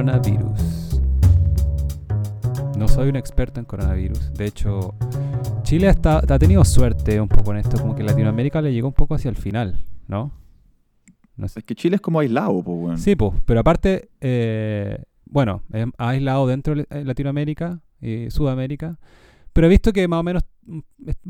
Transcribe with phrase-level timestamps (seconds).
[0.00, 1.00] coronavirus.
[2.78, 4.32] No soy un experto en coronavirus.
[4.32, 4.94] De hecho,
[5.62, 7.78] Chile ha, ha tenido suerte un poco en esto.
[7.78, 10.32] Como que Latinoamérica le llegó un poco hacia el final, ¿no?
[11.42, 12.96] Es que Chile es como aislado, pues, bueno.
[12.96, 18.98] Sí, pues, pero aparte, eh, bueno, es aislado dentro de Latinoamérica y Sudamérica.
[19.52, 20.78] Pero he visto que más o menos mm,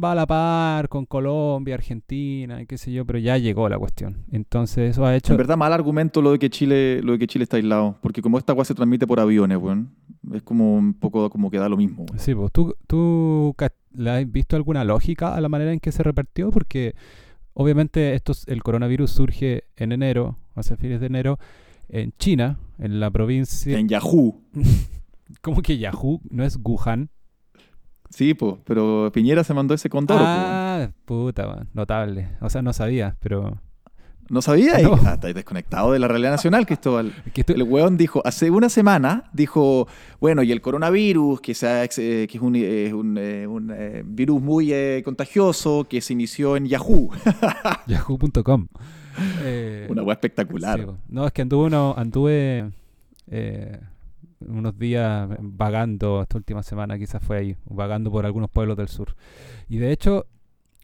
[0.03, 3.79] va a la par con Colombia, Argentina, y qué sé yo, pero ya llegó la
[3.79, 4.25] cuestión.
[4.31, 5.33] Entonces eso ha hecho...
[5.33, 8.21] En verdad, mal argumento lo de que Chile, lo de que Chile está aislado, porque
[8.23, 9.89] como esta agua se transmite por aviones, bueno,
[10.33, 12.07] es como un poco como que da lo mismo.
[12.19, 13.55] Sí, pues tú, tú
[13.95, 16.95] le has visto alguna lógica a la manera en que se repartió, porque
[17.55, 21.39] obviamente esto, el coronavirus surge en enero, hace fines de enero,
[21.89, 23.79] en China, en la provincia...
[23.79, 24.43] En Yahoo.
[25.41, 26.21] ¿Cómo que Yahoo?
[26.31, 27.11] ¿No es Wuhan?
[28.11, 30.23] Sí, pues, pero Piñera se mandó ese condoro.
[30.23, 32.29] Ah, puta, notable.
[32.41, 33.59] O sea, no sabía, pero...
[34.29, 34.79] ¿No sabía?
[34.79, 34.97] No.
[35.05, 37.13] Ah, desconectado de la realidad nacional, Cristóbal.
[37.49, 39.89] El weón dijo, hace una semana, dijo,
[40.21, 42.55] bueno, y el coronavirus, que, sea, que es un,
[42.95, 47.11] un, eh, un eh, virus muy eh, contagioso, que se inició en Yahoo.
[47.89, 48.69] Yahoo.com.
[49.89, 50.87] una weá espectacular.
[51.09, 52.71] no, es que anduve, uno, anduve
[54.41, 59.15] unos días vagando, esta última semana quizás fue ahí, vagando por algunos pueblos del sur.
[59.69, 60.27] Y de hecho,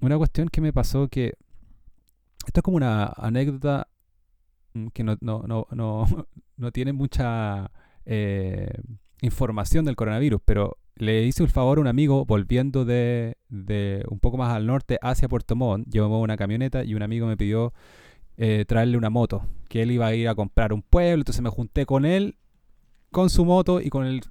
[0.00, 1.34] una cuestión que me pasó que,
[2.46, 3.88] esto es como una anécdota
[4.74, 6.06] mm, que no, no, no, no,
[6.56, 7.70] no tiene mucha
[8.04, 8.70] eh,
[9.22, 14.18] información del coronavirus, pero le hice un favor a un amigo volviendo de, de un
[14.18, 17.72] poco más al norte hacia Puerto Montt, llevamos una camioneta y un amigo me pidió
[18.38, 21.50] eh, traerle una moto, que él iba a ir a comprar un pueblo, entonces me
[21.50, 22.36] junté con él
[23.10, 24.22] con su moto y con el,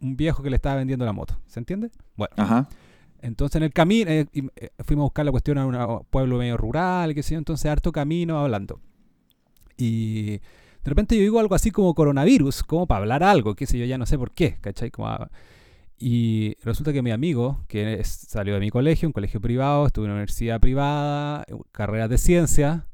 [0.00, 1.40] un viejo que le estaba vendiendo la moto.
[1.46, 1.90] ¿Se entiende?
[2.16, 2.66] Bueno.
[3.20, 6.56] Entonces en el camino eh, eh, fuimos a buscar la cuestión a un pueblo medio
[6.56, 8.80] rural, qué sé yo, entonces harto camino hablando.
[9.76, 13.78] Y de repente yo digo algo así como coronavirus, como para hablar algo, qué sé
[13.78, 14.90] yo, ya no sé por qué, ¿cachai?
[15.98, 20.10] y resulta que mi amigo, que salió de mi colegio, un colegio privado, estuvo en
[20.10, 22.86] una universidad privada, carreras de ciencia,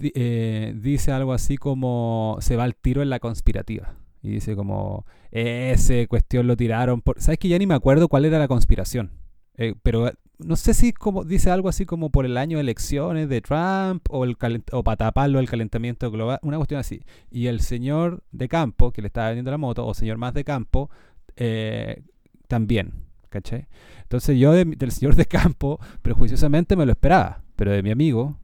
[0.00, 3.96] eh, dice algo así como se va al tiro en la conspirativa.
[4.22, 7.20] Y dice como, ese cuestión lo tiraron por...
[7.20, 9.12] ¿Sabes que ya ni me acuerdo cuál era la conspiración?
[9.56, 13.28] Eh, pero no sé si como, dice algo así como por el año de elecciones
[13.28, 14.36] de Trump o, el
[14.72, 17.02] o para taparlo el calentamiento global, una cuestión así.
[17.30, 20.44] Y el señor de campo, que le estaba vendiendo la moto, o señor más de
[20.44, 20.90] campo,
[21.36, 22.02] eh,
[22.46, 22.92] también,
[23.28, 23.68] ¿caché?
[24.02, 28.38] Entonces yo del señor de campo, prejuiciosamente me lo esperaba, pero de mi amigo,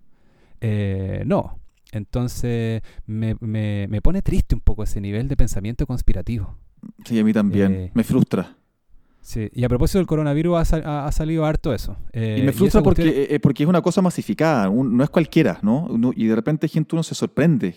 [0.60, 1.60] eh, no.
[1.94, 6.58] Entonces me, me, pone triste un poco ese nivel de pensamiento conspirativo.
[7.04, 7.72] Sí, a mí también.
[7.72, 8.56] Eh, me frustra.
[9.20, 11.96] Sí, y a propósito del coronavirus ha, salido harto eso.
[12.12, 15.88] Eh, y me frustra porque, eh, porque es una cosa masificada, no es cualquiera, ¿no?
[16.14, 17.74] y de repente gente uno se sorprende,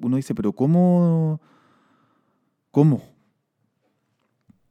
[0.00, 1.40] uno dice, pero ¿cómo?
[2.70, 3.02] ¿Cómo?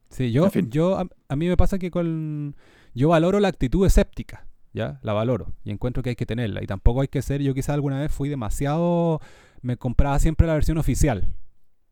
[0.10, 2.56] Sí, yo, yo a, a, mí me pasa que con,
[2.96, 4.48] yo valoro la actitud escéptica.
[4.76, 5.00] ¿Ya?
[5.02, 6.62] La valoro y encuentro que hay que tenerla.
[6.62, 9.22] Y tampoco hay que ser, yo quizá alguna vez fui demasiado,
[9.62, 11.34] me compraba siempre la versión oficial.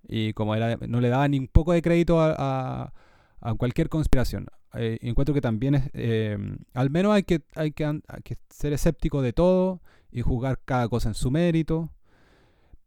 [0.06, 2.94] Y como era, no le daba ni un poco de crédito a,
[3.40, 4.48] a, cualquier conspiración.
[4.74, 6.38] Eh, encuentro que también es, eh,
[6.74, 10.90] al menos hay que, hay, que, hay que ser escéptico de todo y juzgar cada
[10.90, 11.90] cosa en su mérito.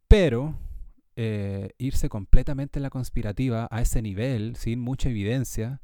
[0.07, 0.55] Pero
[1.15, 5.81] eh, irse completamente en la conspirativa a ese nivel, sin mucha evidencia,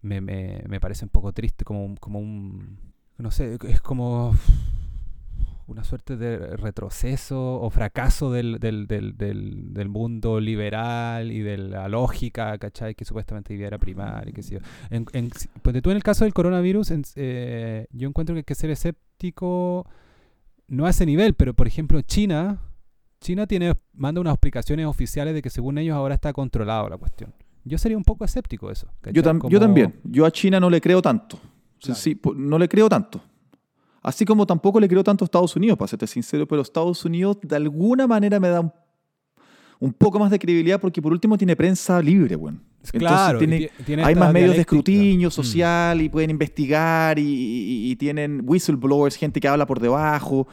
[0.00, 2.91] me, me, me parece un poco triste, como, como un
[3.22, 4.34] no sé, es como
[5.68, 11.88] una suerte de retroceso o fracaso del, del, del, del, mundo liberal y de la
[11.88, 12.94] lógica, ¿cachai?
[12.94, 14.60] Que supuestamente era primar y qué sé yo.
[14.90, 15.04] En,
[15.62, 19.86] pues tú en el caso del coronavirus, eh, yo encuentro que hay que ser escéptico,
[20.66, 22.58] no a ese nivel, pero por ejemplo China,
[23.20, 27.32] China tiene, manda unas explicaciones oficiales de que según ellos ahora está controlado la cuestión.
[27.64, 28.88] Yo sería un poco escéptico de eso.
[29.12, 31.38] Yo, yo también, yo a China no le creo tanto.
[31.82, 33.20] Sí, no le creo tanto.
[34.02, 37.38] Así como tampoco le creo tanto a Estados Unidos, para serte sincero, pero Estados Unidos
[37.42, 38.60] de alguna manera me da
[39.78, 42.58] un, poco más de credibilidad porque por último tiene prensa libre, bueno.
[42.90, 43.70] claro, tiene,
[44.02, 45.32] hay más medios de escrutinio mm.
[45.32, 50.48] social y pueden investigar y, tienen whistleblowers, gente que habla por debajo.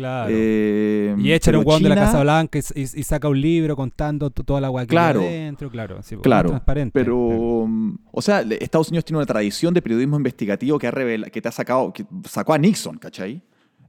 [0.00, 0.30] Claro.
[0.32, 4.58] Eh, y echa un hueón de la Casa Blanca y, saca un libro contando toda
[4.58, 6.00] la agua que claro, dentro, claro.
[6.22, 6.48] claro.
[6.48, 6.98] Transparente.
[6.98, 10.92] Pero, mm, o sea, Estados Unidos tiene una tradición de periodismo investigativo que, ha
[11.30, 13.42] que te ha sacado, que sacó a Nixon, ¿cachai?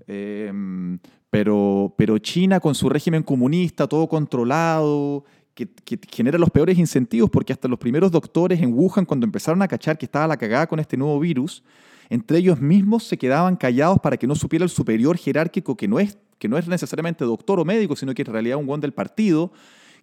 [0.05, 0.99] Em,
[1.29, 5.23] pero, pero China con su régimen comunista, todo controlado,
[5.53, 9.61] que, que, genera los peores incentivos, porque hasta los primeros doctores en Wuhan, cuando empezaron
[9.61, 11.63] a cachar que estaba la cagada con este nuevo virus,
[12.11, 15.97] entre ellos mismos se quedaban callados para que no supiera el superior jerárquico que no
[15.97, 18.91] es, que no es necesariamente doctor o médico, sino que en realidad un guan del
[18.91, 19.53] partido,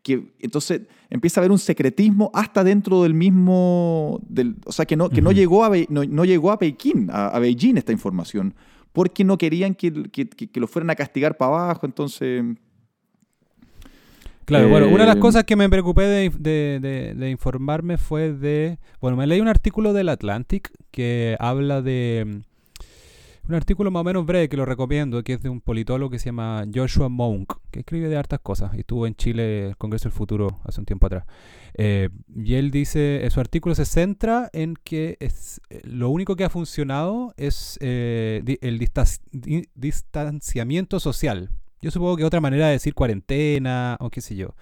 [0.03, 4.97] que entonces empieza a haber un secretismo hasta dentro del mismo, del, o sea, que
[4.97, 8.55] no, que no, llegó, a, no, llegó a Pekín, a, Beijing esta información,
[8.95, 12.43] porque no querían que, que, lo fueran a castigar para abajo, entonces...
[14.49, 18.33] Claro, bueno, una de las eh, cosas que me preocupé de, de, de, informarme fue
[18.33, 18.79] de...
[18.99, 22.41] Bueno, me leí un artículo del Atlantic que habla de
[23.47, 26.19] un artículo más o menos breve que lo recomiendo, que es de un politólogo que
[26.19, 30.05] se llama Joshua Monk, que escribe de hartas cosas y estuvo en Chile el Congreso
[30.05, 31.25] del Futuro hace un tiempo atrás.
[31.75, 36.45] Eh, y él dice, su artículo se centra en que es, eh, lo único que
[36.45, 38.79] ha funcionado es eh, el
[39.75, 41.51] distanciamiento social.
[41.81, 44.55] Yo supongo que otra manera de decir cuarentena o qué sé yo.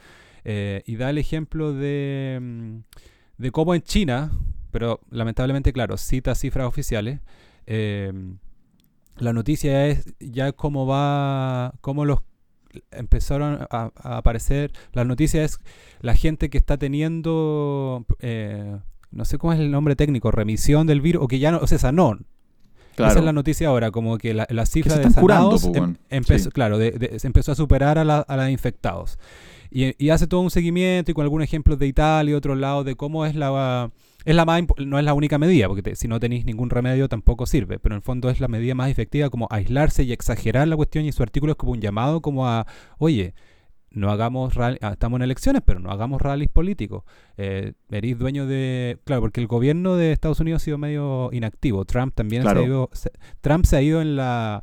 [0.44, 2.78] y da el ejemplo de, mm,
[3.38, 4.32] de cómo en China,
[4.70, 7.20] pero lamentablemente, claro, cita cifras oficiales,
[7.66, 12.20] la noticia es ya cómo va, cómo los
[12.90, 15.58] empezaron a, aparecer, la noticia es
[16.00, 18.78] la gente que está teniendo, eh,
[19.10, 21.66] no sé cómo es el nombre técnico, remisión del virus, o que ya no, o
[21.66, 22.18] sea, sanó.
[22.96, 27.26] Esa es la noticia ahora, como que la, cifra de sanados em, empezó, claro, se
[27.26, 29.19] empezó a superar a, la, a la infectados.
[29.70, 32.84] Y, y, hace todo un seguimiento y con algunos ejemplos de Italia y otros lados
[32.84, 33.90] de cómo es la
[34.26, 37.46] es la más, no es la única medida, porque si no tenéis ningún remedio tampoco
[37.46, 40.75] sirve, pero en el fondo es la medida más efectiva como aislarse y exagerar la
[40.75, 42.66] cuestión y su artículo es como un llamado como a,
[42.99, 43.34] oye,
[43.96, 47.02] no hagamos rally, ah, estamos en elecciones, pero no hagamos rallies políticos.
[47.38, 51.87] Eh, eres dueño de, claro, porque el gobierno de Estados Unidos ha sido medio inactivo.
[51.87, 52.90] Trump también se ha ido,
[53.40, 54.62] Trump se ha ido en la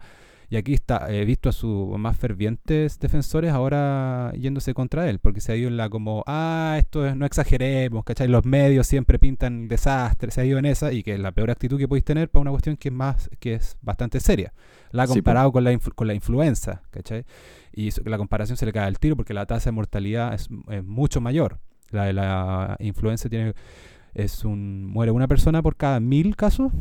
[0.53, 5.41] y aquí está, he visto a sus más fervientes defensores ahora yéndose contra él, porque
[5.41, 8.27] se ha ido en la como, ah, esto es, no exageremos, ¿cachai?
[8.27, 11.49] Los medios siempre pintan desastres, se ha ido en esa, y que es la peor
[11.49, 14.53] actitud que podéis tener para una cuestión que es más, que es bastante seria.
[14.91, 17.25] La ha comparado con, la con la influenza, ¿cachai?
[17.73, 20.83] Y la comparación se le cae al tiro porque la tasa de mortalidad es, es
[20.83, 21.61] mucho mayor.
[21.89, 23.55] La de la influenza tiene
[24.13, 26.71] es un muere una persona por cada mil casos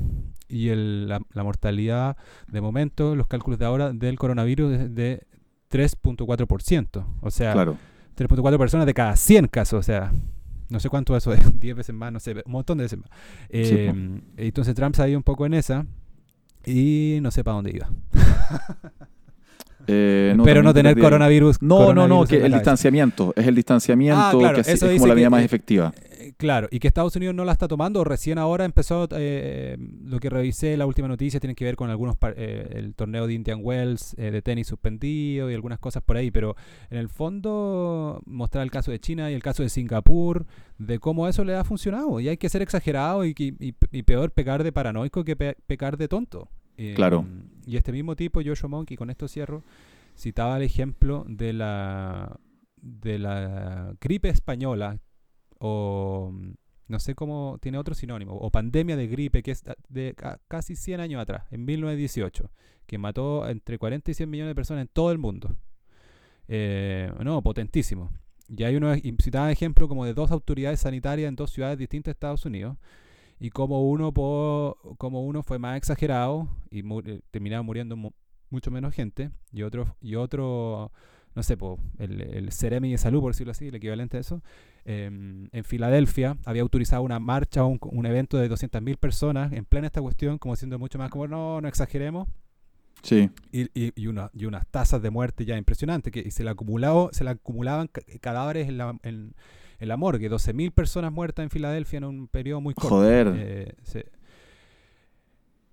[0.52, 2.16] y el, la, mortalidad
[2.46, 5.26] de momento, los cálculos de ahora del coronavirus es de
[5.70, 7.04] 3.4%.
[7.20, 9.80] O sea, 3.4 personas de cada 100 casos.
[9.80, 10.12] O sea,
[10.68, 13.10] no sé cuánto eso es, 10 veces más, no sé, un montón de veces más.
[13.48, 13.92] Eh,
[14.36, 15.86] entonces Trump se ha ido un poco en esa
[16.66, 17.90] y no sé para dónde iba.
[19.86, 21.60] Eh, Pero no tener coronavirus.
[21.62, 23.32] No, no, no, que el distanciamiento.
[23.36, 25.92] Es el distanciamiento ah, que es, como la medida más efectiva.
[25.96, 28.04] Eh, claro, y que Estados Unidos no la está tomando.
[28.04, 32.16] Recién ahora empezó, eh, lo que revisé, la última noticia tiene que ver con algunos,
[32.36, 36.30] el torneo de Indian Wells de tenis suspendido y algunas cosas por ahí.
[36.30, 36.56] Pero
[36.90, 40.46] en el fondo, mostrar el caso de China y el caso de Singapur,
[40.78, 42.20] de cómo eso le ha funcionado.
[42.20, 46.48] Y hay que ser exagerado y, y, peor pecar de paranoico que pecar de tonto.
[46.94, 47.24] claro.
[47.66, 49.62] Y este mismo tipo, Joshua Monkey, con esto cierro,
[50.16, 52.38] citaba el ejemplo de la,
[52.76, 54.98] de la gripe española,
[55.58, 56.32] o
[56.88, 60.14] no sé cómo, tiene otro sinónimo, o pandemia de gripe, que es de
[60.48, 62.50] casi 100 años atrás, en 1918,
[62.86, 65.56] que mató entre 40 y 100 millones de personas en todo el mundo.
[66.48, 68.12] Eh, no, potentísimo.
[68.48, 72.16] Y hay uno, citaba ejemplo como de dos autoridades sanitarias en dos ciudades distintas de
[72.16, 72.76] Estados Unidos,
[73.42, 77.96] y como uno, como uno fue más exagerado y eh, terminaba muriendo
[78.50, 80.92] mucho menos gente, y otro, y otro
[81.34, 81.56] no sé,
[81.98, 84.42] el, el Ceremi de Salud, por decirlo así, el equivalente a eso,
[84.84, 89.88] em, en Filadelfia había autorizado una marcha un, un, evento de 200.000 personas en plena
[89.88, 92.28] esta cuestión, como siendo mucho más como, no, no exageremos.
[93.02, 93.28] Sí.
[93.50, 96.50] Y, y, y, una, y unas tasas de muerte ya impresionantes, que y se, le
[96.50, 99.34] acumulado, se le acumulaban cadáveres en la, en,
[99.82, 102.88] en la morgue, 12.000 personas muertas en Filadelfia en un periodo muy corto.
[102.88, 103.32] Joder.
[103.36, 103.74] Eh,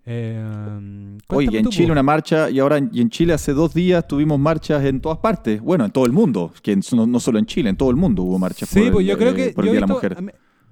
[0.06, 4.40] eh, Oye, en Chile una marcha, y ahora y en Chile hace dos días tuvimos
[4.40, 7.70] marchas en todas partes, bueno, en todo el mundo, que no, no solo en Chile,
[7.70, 9.82] en todo el mundo hubo marchas sí, por, pues yo creo que por el Día
[9.82, 10.18] de la Mujer.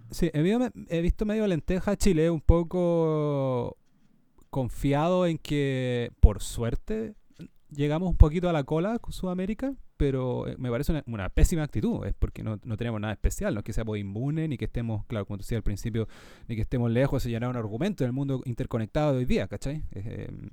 [0.10, 3.78] sí, he visto, medio lenteja Chile, un poco
[4.50, 7.14] confiado en que, por suerte,
[7.70, 12.06] llegamos un poquito a la cola con Sudamérica pero eh, me parece una, pésima actitud,
[12.06, 15.06] es porque no, no, tenemos nada especial, no es que seamos inmunes, ni que estemos,
[15.08, 16.08] claro, como te decía al principio,
[16.48, 19.48] ni que estemos lejos de llenar un argumento en el mundo interconectado de hoy día,
[19.48, 19.84] ¿cachai?
[19.92, 20.50] Em,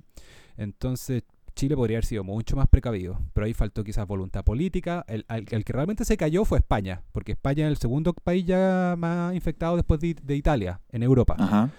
[0.57, 1.23] entonces,
[1.55, 5.05] Chile podría haber sido mucho más precavido, pero ahí faltó quizás voluntad política.
[5.07, 5.23] El,
[5.63, 9.77] que realmente se cayó fue España, porque España es el segundo país ya más infectado
[9.77, 11.71] después de, Italia, en Europa.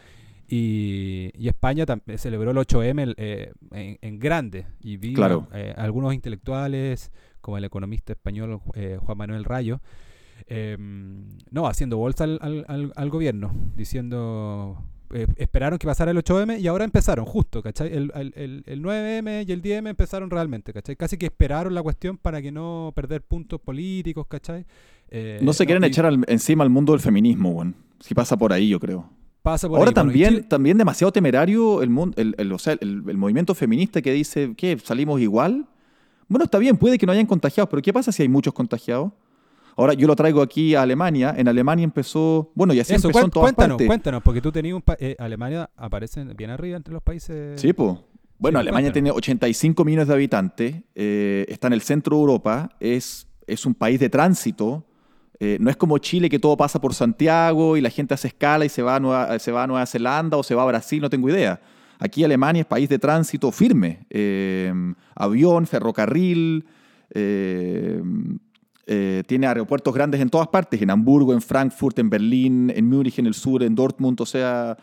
[0.48, 1.84] Y, y, España
[2.16, 3.52] celebró el 8M eh,
[4.00, 4.66] en, grande.
[4.80, 5.14] Y vi
[5.52, 7.10] eh, algunos intelectuales
[7.46, 9.80] como el economista español eh, Juan Manuel Rayo,
[10.48, 14.82] em, no, haciendo bolsa al, gobierno, diciendo,
[15.14, 17.92] eh, esperaron que pasara el 8M y ahora empezaron, justo, ¿cachai?
[17.92, 20.96] El, 9M y el 10M empezaron realmente, ¿cachai?
[20.96, 24.66] Casi que esperaron la cuestión para que no perder puntos políticos, ¿cachai?
[25.08, 27.76] Eh, no se quieren echar al- encima al mundo del feminismo, weón.
[28.00, 29.08] Si pasa por ahí, yo creo.
[29.46, 29.94] Pasa por Ahora ahí.
[29.94, 34.76] También, también demasiado temerario el, el, el- o sea, el, movimiento feminista que dice que
[34.78, 35.66] salimos igual.
[36.28, 39.12] Bueno, está bien, puede que no hayan contagiados, pero ¿qué pasa si hay muchos contagiados?
[39.76, 41.34] Ahora yo lo traigo aquí a Alemania.
[41.38, 43.86] En Alemania empezó, bueno, y así Eso, empezó en todas cuéntanos, partes.
[43.86, 47.60] cuéntanos, porque tú tenías un pa- eh, Alemania aparece bien arriba entre los países.
[47.60, 47.96] Sí, pues.
[48.38, 48.92] Bueno, Sí, Alemania cuéntanos.
[48.92, 53.74] tiene 85 millones de habitantes, eh, está en el centro de Europa, es, es un
[53.74, 54.84] país de tránsito.
[55.38, 58.64] Eh, no es como Chile que todo pasa por Santiago y la gente hace escala
[58.64, 61.00] y se va, a Nueva, se va a Nueva Zelanda o se va a Brasil,
[61.00, 61.60] no tengo idea.
[61.98, 64.06] Aquí Alemania es país de tránsito firme.
[64.10, 64.72] eh,
[65.14, 66.66] avión, ferrocarril,
[67.10, 68.02] eh,
[68.86, 73.18] eh, tiene aeropuertos grandes en todas partes, en Hamburgo, en Frankfurt, en Berlín, en Múnich,
[73.18, 74.76] en el sur, en Dortmund, o sea...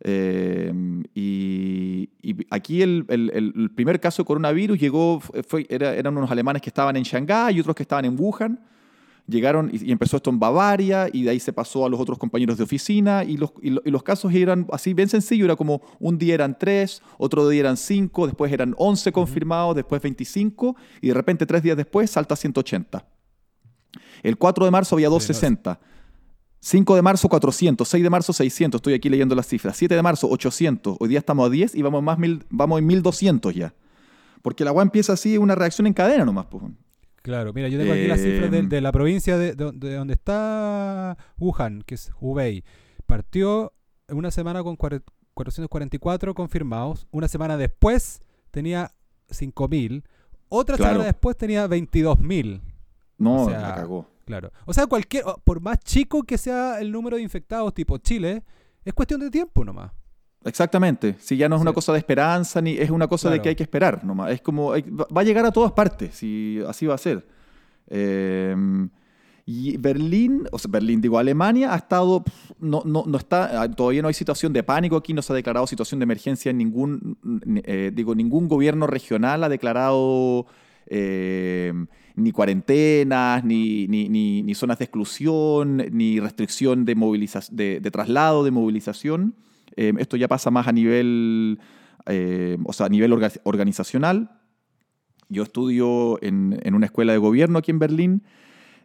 [0.00, 0.72] eh,
[1.14, 2.08] y,
[2.50, 5.22] aquí el, primer caso de coronavirus llegó,
[5.68, 8.58] eran unos alemanes que estaban en Shanghái y otros que estaban en Wuhan.
[9.28, 12.16] Llegaron y, y empezó esto en Bavaria y de ahí se pasó a los otros
[12.16, 15.56] compañeros de oficina y los, y lo- y los casos eran así bien sencillo, era
[15.56, 20.76] como un día eran tres, otro día eran cinco, después eran 11 confirmados, después 25
[21.00, 23.04] y de repente tres días después salta a 180.
[24.22, 25.80] El 4 de marzo había Sí, no, 260.
[26.60, 29.76] 5 de marzo 400, 6 de marzo 600, estoy aquí leyendo las cifras.
[29.76, 32.86] 7 de marzo 800, hoy día estamos a 10 y vamos, más mil, vamos en
[32.86, 33.74] 1200 ya.
[34.42, 36.46] Porque la agua empieza así, una reacción en cadena nomás.
[36.46, 36.62] Pues.
[37.26, 40.14] Claro, mira, yo tengo aquí las cifras de, de la provincia de, de- de donde
[40.14, 42.62] está Wuhan, que es Hubei.
[43.04, 43.72] Partió
[44.08, 45.02] una semana con cuare-
[45.34, 47.08] 444 confirmados.
[47.10, 48.20] Una semana después
[48.52, 48.92] tenía
[49.28, 50.04] 5.000.
[50.48, 50.92] Otra Claro.
[50.92, 52.60] semana después tenía 22.000.
[53.18, 54.08] No, O sea, la cagó.
[54.24, 54.52] Claro.
[54.64, 58.44] O sea, cualquier, por más chico que sea el número de infectados tipo Chile,
[58.84, 59.90] es cuestión de tiempo nomás.
[60.46, 61.16] Exactamente.
[61.18, 63.54] Si ya no es una cosa de esperanza, ni es una cosa de que hay
[63.56, 64.30] que esperar nomás.
[64.32, 67.26] Es como, hay- va a llegar a todas partes, si así va a ser.
[67.88, 68.54] Eh,
[69.48, 72.24] y Berlín, o sea, Berlín, digo, Alemania ha estado,
[72.58, 75.36] no, no, no está, ah, todavía no hay situación de pánico aquí, no se ha
[75.36, 77.16] declarado situación de emergencia en ningún,
[77.64, 80.46] eh, digo, ningún gobierno regional ha declarado
[80.88, 81.72] eh,
[82.16, 87.90] ni cuarentenas, ni, ni, ni- ni zonas de exclusión, ni restricción de, moviliza- de, de
[87.90, 89.34] traslado, de movilización.
[89.76, 91.58] Eh, esto ya pasa más a nivel,
[92.06, 94.30] eh, o sea, a nivel orga- organizacional.
[95.28, 98.22] Yo estudio en, en una escuela de gobierno aquí en Berlín,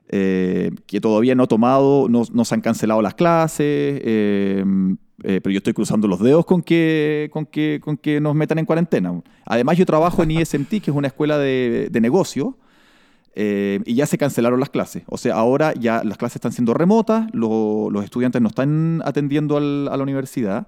[0.10, 4.65] eh, que todavía no ha tomado, no, se han cancelado las clases, eh,
[5.24, 8.57] eh, pero yo estoy cruzando los dedos con que, con, que, con que nos metan
[8.60, 9.21] en cuarentena.
[9.45, 12.57] Además, yo trabajo en ISMT, que es una escuela de, de negocio,
[13.36, 15.03] eh, y ya se cancelaron las clases.
[15.05, 19.55] O sea, ahora ya las clases están siendo remotas, lo- los estudiantes no están atendiendo
[19.57, 19.62] a
[19.95, 20.67] la universidad.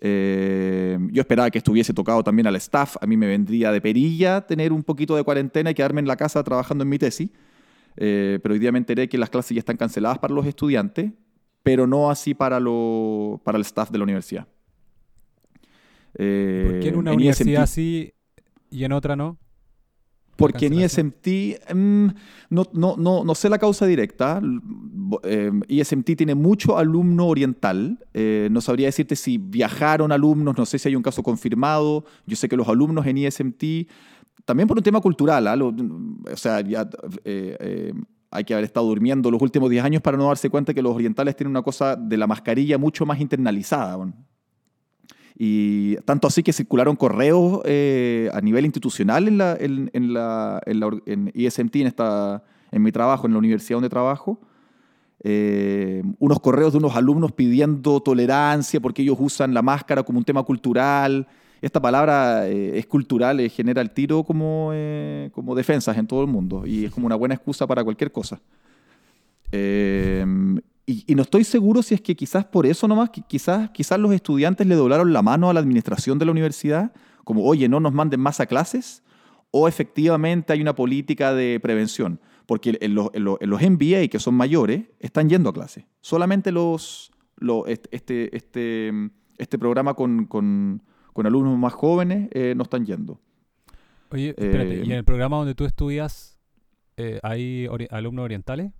[0.00, 2.96] Eh, yo esperaba que estuviese tocado también al staff.
[3.00, 6.16] A mí me vendría de perilla tener un poquito de cuarentena y quedarme en la
[6.16, 7.30] casa trabajando en mi tesis.
[7.96, 11.12] Eh, pero hoy día me enteré que las clases ya están canceladas para los estudiantes,
[11.62, 14.46] pero no así para, lo, para el staff de la universidad.
[16.18, 18.12] Eh, ¿Por qué en una en universidad ISMT sí
[18.70, 19.38] y en otra no?
[20.36, 21.14] Porque en cancelación?
[21.24, 22.06] ISMT, mm,
[22.50, 24.40] no, no, no, no sé la causa directa.
[25.22, 25.50] Eh,
[26.16, 27.98] tiene mucho alumno oriental.
[28.14, 32.04] Eh, no sabría decirte si viajaron alumnos, no sé si hay un caso confirmado.
[32.26, 33.88] Yo sé que los alumnos en ISMT,
[34.44, 35.56] también por un tema cultural, ¿ah?
[35.56, 35.68] Lo-
[36.32, 36.82] o sea, ya,
[37.24, 37.92] eh, eh,
[38.30, 40.94] hay que haber estado durmiendo los últimos 10 años para no darse cuenta que los
[40.94, 43.96] orientales tienen una cosa de la mascarilla mucho más internalizada.
[43.96, 44.14] bueno.
[45.38, 50.62] Y tanto así que circularon correos eh, a nivel institucional en, la, en, en la,
[50.64, 54.40] en, la en ISMT, en, esta, en mi trabajo, en la universidad donde trabajo.
[55.22, 60.24] eh, unos correos de unos alumnos pidiendo tolerancia porque ellos usan la máscara como un
[60.24, 61.26] tema cultural.
[61.60, 66.20] Esta palabra eh, es cultural, eh, genera el tiro como, eh, como defensas en todo
[66.22, 68.40] el mundo y es como una buena excusa para cualquier cosa.
[70.86, 74.12] Y, y no estoy seguro si es que quizás por eso nomás, quizás, quizás los
[74.12, 76.92] estudiantes le doblaron la mano a la administración de la universidad,
[77.24, 79.02] como, oye, no nos manden más a clases,
[79.50, 84.06] o efectivamente hay una política de prevención, porque en los, en los- en los MBA,
[84.08, 85.84] que son mayores, están yendo a clases.
[86.02, 88.92] Solamente los, los- este, este, este,
[89.38, 93.20] este programa con, con- con alumnos más jóvenes eh, no están yendo.
[94.10, 96.38] Oye, espérate, Eh, ¿y en el programa donde tú estudias
[96.96, 98.70] eh, hay ori- alumnos orientales?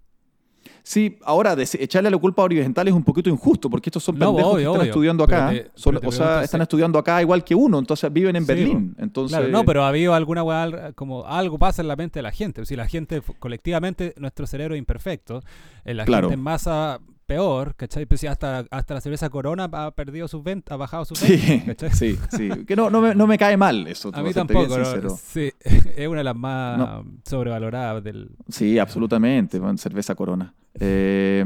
[0.83, 4.27] Sí, ahora echarle la culpa a orientales es un poquito injusto, porque estos son No,
[4.27, 4.91] pendejos obvio, que están obvio.
[4.91, 5.51] estudiando Pero acá.
[5.51, 8.95] te- son- o sea, están estudiando acá igual que uno, entonces viven en Sí, Berlín.
[8.99, 12.23] Entonces, Claro, no, pero ha habido alguna weá, como algo pasa en la mente de
[12.23, 12.65] la gente.
[12.67, 15.43] Si la gente, colectivamente, nuestro cerebro es imperfecto,
[15.85, 16.29] eh, la Claro.
[16.29, 18.07] gente en masa peor, ¿cachai?
[18.07, 21.91] Pues hasta, hasta la cerveza Corona ha perdido sus ventas, ha bajado sus Sí, ventas,
[21.91, 21.91] ¿cachai?
[21.91, 22.65] sí, sí.
[22.65, 24.11] Que no, no, me, no me cae mal eso.
[24.15, 25.17] A mí tampoco, ¿no?
[25.17, 25.51] Sí,
[25.97, 27.05] es una de las más No.
[27.25, 28.31] sobrevaloradas del...
[28.49, 30.55] Sí, absolutamente, cerveza corona.
[30.79, 31.43] Eh,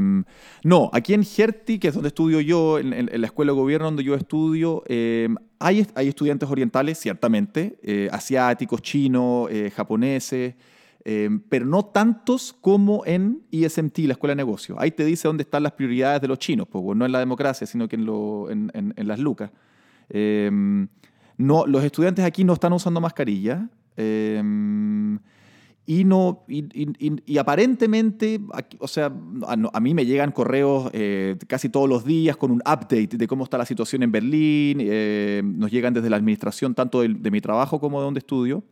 [0.63, 3.57] no, aquí en Hertie, que es donde estudio yo, en, en- en la escuela de
[3.57, 10.55] gobierno donde yo estudio, eh, hay, hay estudiantes orientales, ciertamente, eh, asiáticos, chinos, eh, japoneses,
[11.03, 14.77] eh, pero no tantos como en ISMT, la escuela de negocios.
[14.79, 17.65] Ahí te dice dónde están las prioridades de los chinos, pues, no en la democracia,
[17.67, 19.51] sino que en, lo- en- en- en las lucas.
[20.09, 20.49] Eh,
[21.37, 23.67] no, los estudiantes aquí no están usando mascarilla.
[23.97, 24.41] eh,
[25.87, 28.39] y, no, y, y- y- aparentemente,
[28.79, 29.11] o sea,
[29.47, 33.27] a, a mí me llegan correos eh, casi todos los días con un update de
[33.27, 34.77] cómo está la situación en Berlín.
[34.79, 38.63] eh, nos llegan desde la administración, tanto del- de, mi trabajo como de donde estudio.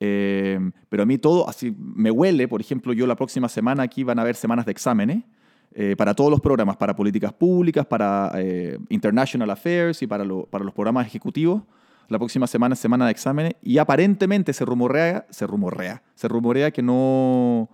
[0.00, 4.04] Eh, pero a mí todo, así me huele, por ejemplo, yo la próxima semana aquí
[4.04, 5.24] van a haber semanas de exámenes
[5.72, 10.44] eh, para todos los programas, para políticas públicas, para eh, International Affairs y para, lo-
[10.46, 11.62] para los programas ejecutivos.
[12.08, 16.70] La próxima semana es semana de exámenes y aparentemente se rumorea, se rumorea, se rumorea
[16.70, 17.68] que no,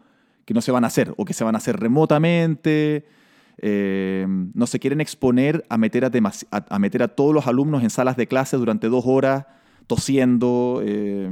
[0.46, 3.04] que no se van a hacer o que se van a hacer remotamente.
[3.58, 6.10] Eh, no se quieren exponer a meter a,
[6.50, 9.44] a, a meter a todos los alumnos en salas de clase durante dos horas
[9.86, 10.80] tosiendo.
[10.84, 11.28] eh,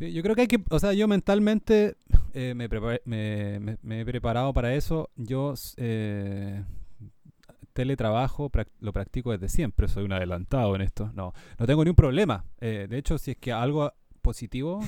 [0.00, 1.94] Sí, yo creo que hay que, o sea, yo mentalmente
[2.34, 2.68] eh, me,
[3.04, 5.10] me- me- me he preparado para eso.
[5.16, 6.64] Yo eh,
[7.72, 11.10] teletrabajo lo practico desde siempre, soy un adelantado en esto.
[11.14, 12.44] No, no tengo ni un problema.
[12.60, 13.92] Eh, de hecho, si es que algo
[14.22, 14.80] positivo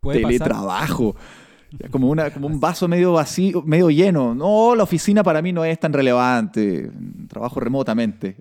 [0.00, 1.16] puede pasar, teletrabajo.
[1.90, 4.34] Como, una, como un vaso medio vacío, medio lleno.
[4.34, 6.90] No, la oficina para mí no es tan relevante.
[7.28, 8.36] Trabajo remotamente.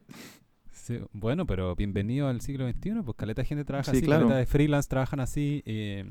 [0.85, 4.25] Sí, bueno, pero bienvenido al siglo XXI, pues caleta de gente trabaja Sí, así, claro.
[4.27, 6.05] caleta de freelance trabajan así, eh,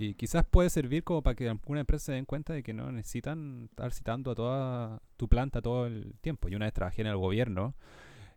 [0.00, 2.90] y quizás puede servir como para que alguna empresa se den cuenta de que no
[2.90, 6.48] necesitan estar citando a toda tu planta todo el tiempo.
[6.48, 7.74] Yo una vez trabajé en el gobierno,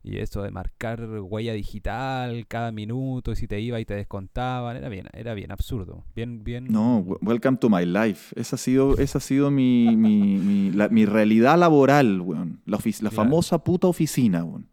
[0.03, 4.77] y eso de marcar huella digital cada minuto, y si te iba y te descontaban,
[4.77, 6.65] era bien, era bien absurdo, bien, bien...
[6.69, 8.31] No, welcome to my life.
[8.39, 12.61] Esa ha sido, esa ha sido mi, mi, mi- la- mi realidad laboral, weón.
[12.67, 13.15] La, la Claro.
[13.15, 14.67] famosa puta oficina, weón.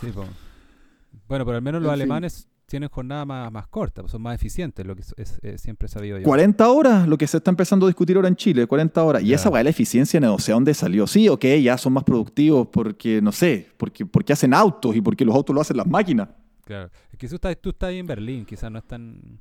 [0.00, 0.24] Sí, po.
[1.28, 2.02] Bueno, pero al menos los En fin.
[2.02, 5.86] alemanes tienen jornada más, más corta, son más eficientes, lo que es, es- es- siempre
[5.86, 6.24] he sabido yo.
[6.24, 9.22] 40 horas, lo que se está empezando a discutir ahora en Chile, 40 horas.
[9.22, 11.06] Y esa weá la eficiencia, no sé dónde salió.
[11.06, 15.24] Sí, ok, ya son más productivos porque, no sé, porque, porque hacen autos y porque
[15.24, 16.28] los autos lo hacen las máquinas.
[16.64, 16.90] Claro.
[17.10, 19.38] Es que tú estás, tú estás ahí en Berlín, quizás no es tan...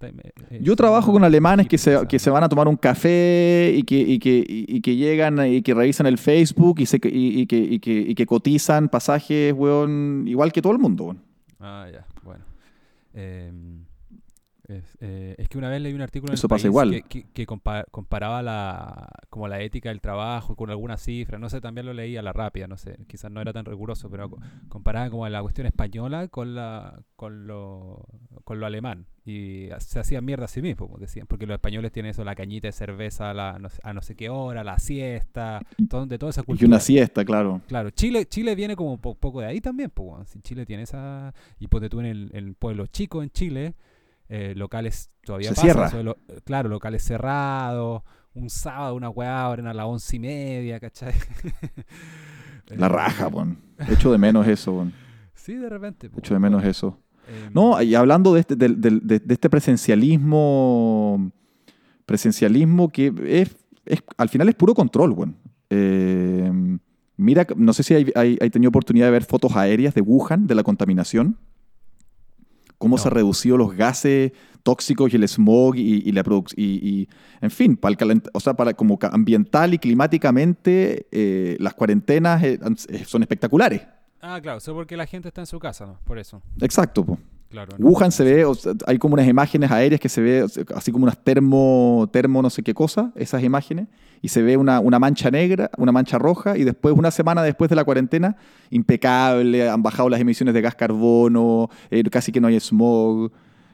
[0.00, 0.12] eh,
[0.50, 3.82] eh, Yo trabajo con alemanes que se, que se van a tomar un café y
[3.82, 7.46] que, y que, y que llegan y que revisan el Facebook y, se, y, y
[7.46, 11.22] que, y, que, y que cotizan pasajes, weón, igual que todo el mundo, weón.
[11.60, 12.44] Ah, ya, bueno.
[13.14, 13.84] Em,
[14.68, 16.90] es, eh, es que una vez leí un artículo en Eso El pasa País igual.
[16.90, 21.48] que, que- que compa- comparaba la, como la ética del trabajo con alguna cifra, no
[21.48, 24.28] sé, también lo leí a la rápida, no sé, quizás no era tan riguroso, pero
[24.28, 28.04] co- comparaba como la cuestión española con la con lo,
[28.46, 31.90] con lo alemán y se hacían mierda a sí mismos, como decían, porque los españoles
[31.90, 34.62] tienen eso, la cañita de cerveza a, la, no sé, a no sé qué hora,
[34.62, 36.68] la siesta, todo, de toda esa Y cultura.
[36.68, 37.60] una siesta, claro.
[37.66, 41.34] Claro, Chile, Chile viene como un po- poco de ahí también, pues, Chile tiene esa.
[41.58, 43.74] Y ponte tú en el, en el pueblo chico en Chile,
[44.28, 45.90] eh, locales todavía Se cierra.
[46.04, 51.14] lo- claro, locales cerrados, un sábado, una weá abren a las once y media, ¿cachai?
[52.68, 53.58] La raja, weón.
[53.90, 54.88] Echo de menos eso.
[55.34, 56.10] Sí, de repente.
[56.16, 57.00] Echo de menos eso.
[57.28, 61.30] Em, No, y hablando de este, de, de este presencialismo,
[62.04, 65.36] presencialismo que es, es- al final es puro control, weón.
[65.70, 66.50] Eh,
[67.16, 70.46] mira, no sé si hay, hay, hay tenido oportunidad de ver fotos aéreas de Wuhan,
[70.46, 71.36] de la contaminación.
[72.78, 76.64] Cómo se han reducido los gases tóxicos y el smog y, y la produc- y,
[76.86, 77.08] y,
[77.40, 82.42] en fin, para el calent- o sea, para como ambiental y climáticamente, eh, las cuarentenas
[82.42, 82.60] eh,
[82.90, 83.82] eh, son espectaculares.
[84.28, 85.98] Ah, claro, solo porque la gente está en su casa, ¿no?
[86.04, 86.42] Por eso.
[86.60, 87.18] Exacto, po.
[87.48, 87.76] Claro.
[87.78, 90.48] no- Wuhan se ve, o sea, hay como unas imágenes aéreas que se ve, o
[90.48, 93.86] sea, así como unas termo, termo no sé qué cosa, esas imágenes,
[94.20, 97.70] y se ve una, una mancha negra, una mancha roja, y después, una semana después
[97.70, 98.36] de la cuarentena,
[98.70, 103.30] impecable, han bajado las emisiones de gas carbono, eh, casi que no hay smog.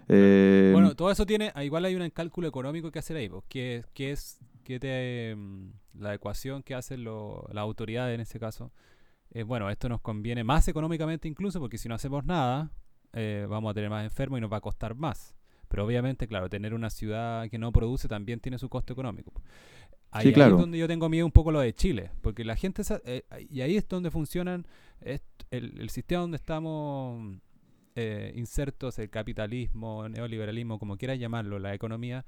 [0.09, 3.85] eh, Bueno, todo eso tiene, ah, igual hay un cálculo económico que hacer ahí, que,
[3.95, 8.71] que es que te, mm, la ecuación que hacen las autoridades en este caso.
[9.33, 12.71] Es bueno, esto nos conviene más económicamente incluso, porque si no hacemos nada,
[13.13, 15.35] eh, vamos a tener más enfermos y nos va a costar más.
[15.69, 19.33] Pero obviamente, claro, tener una ciudad que no produce también tiene su costo económico.
[20.11, 20.57] Ahí, claro.
[20.57, 23.63] es donde yo tengo miedo un poco lo de Chile, porque la gente, eh, y
[23.63, 24.67] ahí es donde funcionan
[25.01, 27.41] el, el sistema donde estamos
[27.95, 32.25] eh, insertos, el capitalismo, neoliberalismo, como quieras llamarlo, la economía,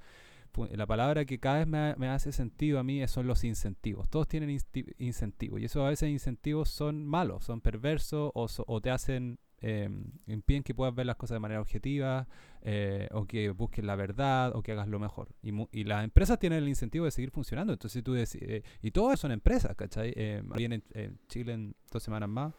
[0.71, 4.09] la palabra que cada vez me, hace sentido a mí son los incentivos.
[4.09, 4.57] Todos tienen
[4.97, 9.89] incentivos y eso a veces incentivos son malos, son perversos o, te hacen eh,
[10.27, 12.27] impiden que puedas ver las cosas de manera objetiva
[12.61, 15.29] eh, o que busques la verdad o que hagas lo mejor.
[15.41, 17.73] Y, las empresas tienen el incentivo de seguir funcionando.
[17.73, 20.13] Entonces tú decides, y todas son empresas, ¿cachai?
[20.15, 22.53] Eh, viene en Chile en dos semanas más,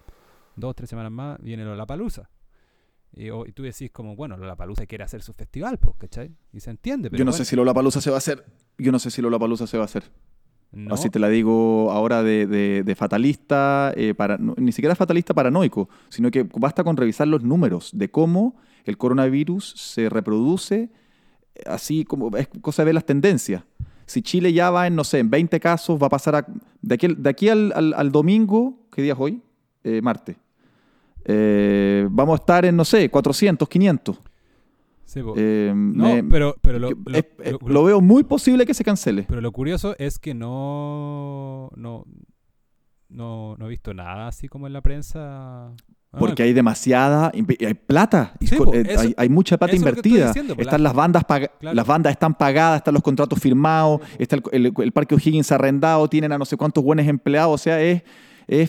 [0.56, 2.30] dos, tres semanas más, viene la palusa
[3.16, 6.30] y, tú decís como, bueno, Lollapalooza quiere hacer su festival, pues, ¿cachai?
[6.52, 7.08] Y se entiende.
[7.10, 8.44] Pero yo no sé si Lollapalooza se va a hacer.
[8.76, 10.04] Yo no sé si Lollapalooza se va a hacer.
[10.90, 16.42] Así te la digo ahora de, fatalista, eh, para, ni siquiera fatalista paranoico, sino que
[16.42, 20.90] basta con revisar los números de cómo el coronavirus se reproduce,
[21.54, 23.62] eh, así como es cosa de ver las tendencias.
[24.04, 26.46] Si Chile ya va en, no sé, en 20 casos, va a pasar a,
[26.82, 29.40] de aquí, de aquí al, al, domingo, ¿qué día es hoy?
[29.82, 30.36] Eh, martes.
[31.28, 34.18] Eh, vamos a estar en, no sé, 400, 500.
[35.36, 39.24] Eh, no, pero, pero lo, veo muy posible que se cancele.
[39.28, 42.04] Pero lo curioso es que no, no,
[43.08, 45.68] no, he visto nada así como en la prensa.
[46.12, 50.32] Ah, Porque hay demasiada, hay plata, eh, hay, mucha plata invertida.
[50.58, 51.24] están las bandas,
[51.60, 56.32] las bandas están pagadas, están los contratos firmados, está el, el, Parque O'Higgins arrendado, tienen
[56.32, 58.02] a no sé cuántos buenos empleados, o sea, es
[58.48, 58.66] se,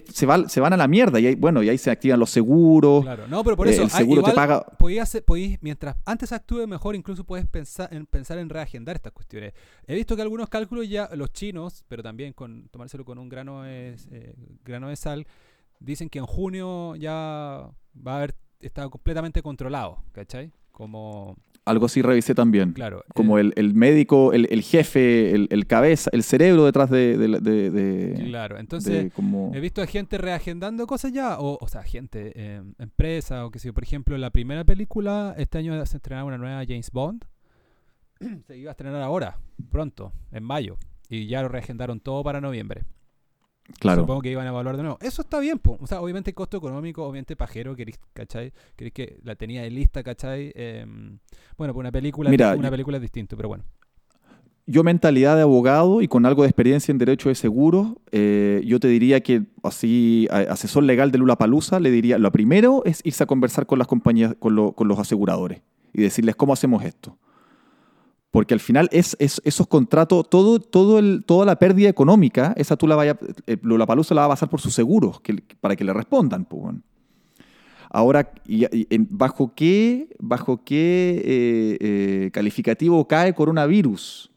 [0.47, 1.19] se, van a la mierda.
[1.19, 3.03] Y ahí, bueno, y ahí se activan los seguros.
[3.03, 3.83] Claro, no, pero por eso.
[3.83, 4.65] el seguro te paga.
[4.77, 5.17] Podías,
[5.61, 9.53] mientras antes actúe mejor, incluso puedes pensar en, pensar en reagendar estas cuestiones.
[9.85, 13.63] He visto que algunos cálculos ya, los chinos, pero también con tomárselo con un grano
[13.63, 15.27] de, eh, grano de sal,
[15.79, 20.51] dicen que en junio ya va a haber estado completamente controlado, ¿cachai?
[20.71, 21.37] Como
[21.67, 22.73] algo así revisé también.
[22.73, 23.03] Claro.
[23.13, 28.23] Como el, médico, el, jefe, el, cabeza, el cerebro detrás de.
[28.25, 29.11] claro, entonces
[29.53, 33.59] he visto a gente reagendando cosas ya, o, o sea, gente, eh, empresa, o que
[33.59, 37.25] sé Por ejemplo, la primera película, este año se estrenaba una nueva James Bond.
[38.47, 39.37] se iba a estrenar ahora,
[39.69, 40.77] pronto, en mayo.
[41.09, 42.83] Y ya lo reagendaron todo para noviembre.
[43.79, 44.01] Claro.
[44.01, 44.97] Supongo que iban a evaluar de nuevo.
[45.01, 45.77] Eso está bien, po.
[45.81, 48.53] O sea, obviamente costo económico, obviamente pajero, querés, ¿cachai?
[48.75, 50.51] Querés que la tenía de lista, ¿cachai?
[50.55, 51.19] Em,
[51.57, 53.63] bueno, pues una película, una película es distinto, pero bueno.
[54.69, 58.81] Yo, mentalidad de abogado y con algo de experiencia en derecho de seguro, eh, yo
[58.81, 63.23] te diría que, así, asesor legal de Lula Palusa, le diría: lo primero es irse
[63.23, 65.61] a conversar con las compañías, con, con los aseguradores
[65.93, 67.17] y decirles cómo hacemos esto.
[68.31, 73.57] Porque al final es, esos contratos, toda la pérdida económica, esa tú la vaya, eh,
[73.63, 75.21] la palusa la va a pasar por sus seguros
[75.61, 76.45] para que le respondan.
[76.45, 76.75] Pues,
[77.89, 78.29] Ahora,
[79.09, 84.31] ¿bajo qué, bajo qué eh, eh, calificativo cae coronavirus?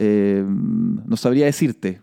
[0.00, 2.00] no sabría decirte.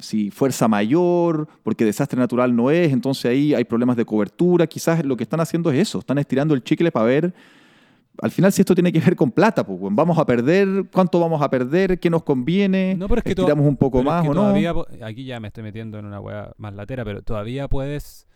[0.00, 4.66] si fuerza mayor, porque desastre natural no es, entonces ahí hay problemas de cobertura.
[4.66, 7.34] Quizás lo que están haciendo es eso, están estirando el chicle para ver
[8.20, 11.42] al final si esto tiene que ver con plata, pues, vamos a perder, cuánto vamos
[11.42, 14.72] a perder, qué nos conviene, no, pero es que tiramos un poco más o todavía,
[14.72, 14.86] no.
[15.02, 18.26] Aquí ya me estoy metiendo en una hueá más latera, pero todavía puedes,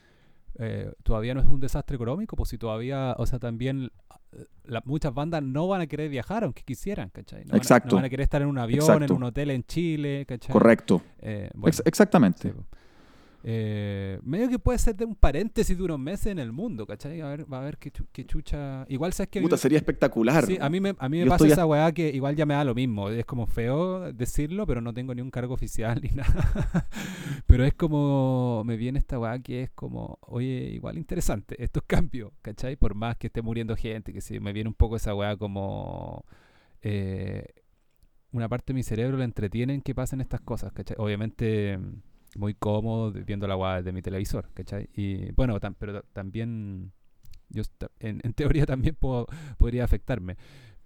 [0.59, 3.91] eh, todavía no es un desastre económico, pues si todavía, o sea, también
[4.33, 4.47] eh,
[4.85, 7.45] muchas bandas no van a querer viajar aunque quisieran, ¿cachai?
[7.45, 7.87] No Exacto.
[7.87, 10.25] Van a, no van a querer estar en un avión, en un hotel en Chile,
[10.27, 10.53] ¿cachai?
[10.53, 11.03] Correcto.
[11.21, 11.51] Eh,
[11.85, 12.53] exactamente.
[13.43, 17.21] Eh, medio que puede ser de un paréntesis de unos meses en el mundo, ¿cachai?
[17.23, 17.91] A ver, va a ver qué,
[18.27, 18.85] chucha.
[18.89, 19.41] Igual sabes que.
[19.41, 20.45] Puta, sería espectacular.
[20.45, 22.65] Sí, a mí me, a mí me pasa esa weá que igual ya me da
[22.65, 23.09] lo mismo.
[23.09, 26.89] Es como feo decirlo, pero no tengo ni un cargo oficial ni nada.
[27.47, 28.63] pero es como.
[28.65, 30.19] Me viene esta weá que es como.
[30.23, 31.63] Oye, igual interesante.
[31.63, 32.77] Estos cambios, ¿cachai?
[32.77, 36.25] Por más que esté muriendo gente, que sí, me viene un poco esa weá como.
[36.83, 37.47] Eh,
[38.33, 40.97] una parte de mi cerebro le entretienen que pasen estas cosas, ¿cachai?
[41.01, 41.79] Obviamente
[42.37, 44.89] muy cómodo viendo la guada de mi televisor, ¿cachai?
[44.95, 46.93] Y bueno, pero también,
[47.49, 47.63] yo
[47.99, 48.97] en, teoría también
[49.59, 50.37] podría afectarme.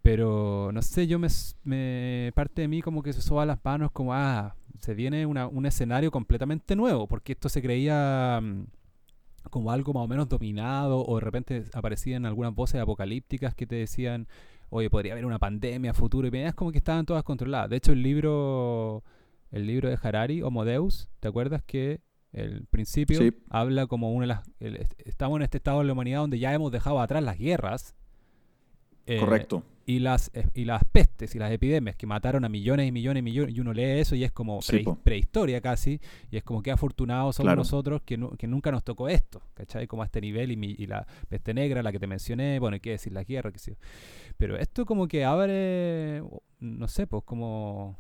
[0.03, 1.29] Pero no sé, yo me,
[1.65, 5.47] me, parte de mí como que se soba las manos como, ah, se viene una,
[5.47, 8.67] un escenario completamente nuevo, porque esto se creía mm,
[9.51, 13.77] como algo más o menos dominado, o de repente aparecían algunas voces apocalípticas que te
[13.77, 14.29] decían,
[14.69, 17.71] oye, podría haber una pandemia futuro, y es como que estaban todas controladas.
[17.71, 19.05] De hecho, el libro
[19.55, 22.01] el libro de Harari, Homo Deus, ¿te acuerdas que
[22.33, 24.89] el principio habla como una de las...
[24.99, 27.95] estamos en este estado de la humanidad donde ya hemos dejado atrás las guerras.
[29.07, 29.63] Eh, Correcto.
[29.87, 33.21] Y las, eh, y las pestes y las epidemias que mataron a millones y millones
[33.21, 33.55] y millones.
[33.55, 34.59] Y uno lee eso y es como
[35.05, 36.01] prehistoria casi.
[36.33, 39.41] Y es como que afortunados somos nosotros que, que, nunca nos tocó esto.
[39.55, 39.87] ¿Cachai?
[39.87, 40.51] Como a este nivel.
[40.51, 42.59] Y, y, la peste negra, la que te mencioné.
[42.59, 43.77] Bueno, hay que decir la guerra, que sí.
[44.37, 46.25] Pero esto como que abre...
[46.59, 47.99] No sé, pues como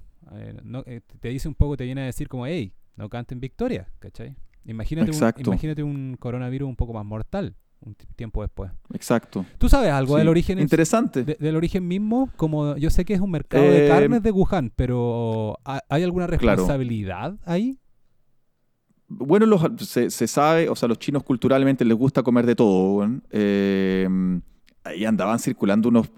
[0.62, 3.88] no, eh, te dice un poco, te viene a decir como, hey, no canten victoria,
[3.98, 4.36] ¿cachai?
[4.64, 8.70] Imagínate un, imagínate un coronavirus un poco más mortal, un tiempo después.
[8.94, 9.44] Exacto.
[9.58, 10.58] ¿Tú sabes algo del origen?
[10.58, 11.24] Interesante.
[11.24, 15.58] del origen mismo, como yo sé que es un mercado de carnes de Wuhan, pero
[15.64, 17.78] ¿hay alguna responsabilidad ahí?
[19.06, 19.46] Bueno,
[19.78, 23.06] se, sabe, o sea, los chinos culturalmente les gusta comer de todo.
[23.30, 24.08] Eh,
[24.84, 26.10] ahí andaban circulando unos,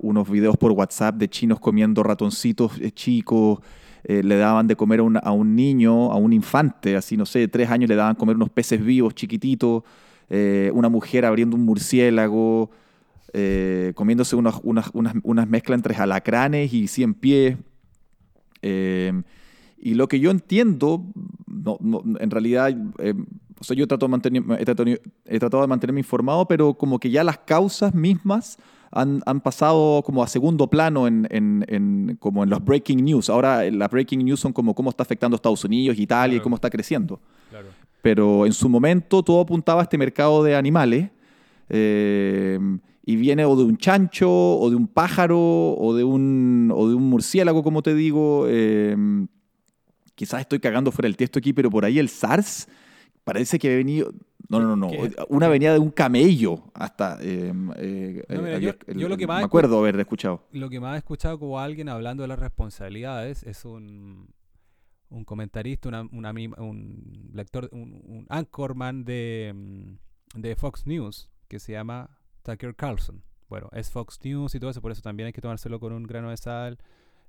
[0.00, 3.58] unos videos por WhatsApp de chinos comiendo ratoncitos eh, chicos.
[4.04, 7.48] Eh, le daban de comer a, un niño, a un infante, así no sé, de
[7.48, 9.82] tres años le daban comer unos peces vivos chiquititos.
[10.72, 12.70] una mujer abriendo un murciélago.
[13.94, 17.58] comiéndose unas, unas, mezclas entre alacranes y cien pies.
[18.62, 21.04] y lo que yo entiendo,
[21.46, 21.78] no,
[22.18, 23.14] en realidad, eh,
[23.60, 24.64] o sea, yo trato de mantener, he,
[25.38, 28.56] tratado, de mantenerme informado, pero como que ya las causas mismas
[28.90, 33.28] han, han pasado como a segundo plano en, en, como en los breaking news.
[33.28, 36.56] Ahora las breaking news son como cómo está afectando a Estados Unidos, Italia y cómo
[36.56, 37.20] está creciendo.
[38.00, 41.10] Pero en su momento todo apuntaba a este mercado de animales.
[41.68, 42.58] Eh,
[43.04, 46.94] y viene o de un chancho, o de un pájaro, o de un, o de
[46.94, 48.46] un murciélago, como te digo.
[48.48, 48.96] Eh,
[50.14, 52.66] quizás estoy cagando fuera el texto aquí, pero por ahí el SARS
[53.24, 54.12] parece que ha venido.
[54.48, 54.90] No, no, no,
[55.28, 57.18] Una venía de un camello hasta.
[57.22, 60.42] Eh, eh, yo, lo que más me acuerdo haber escuchado.
[60.50, 64.28] Lo que más he escuchado como alguien hablando de las responsabilidades es un,
[65.08, 72.74] un comentarista, un lector, un, anchorman de, mm, de Fox News que se llama Tucker
[72.74, 73.22] Carlson.
[73.48, 76.04] Bueno, es Fox News y todo eso, por eso también hay que tomárselo con un
[76.04, 76.78] grano de sal.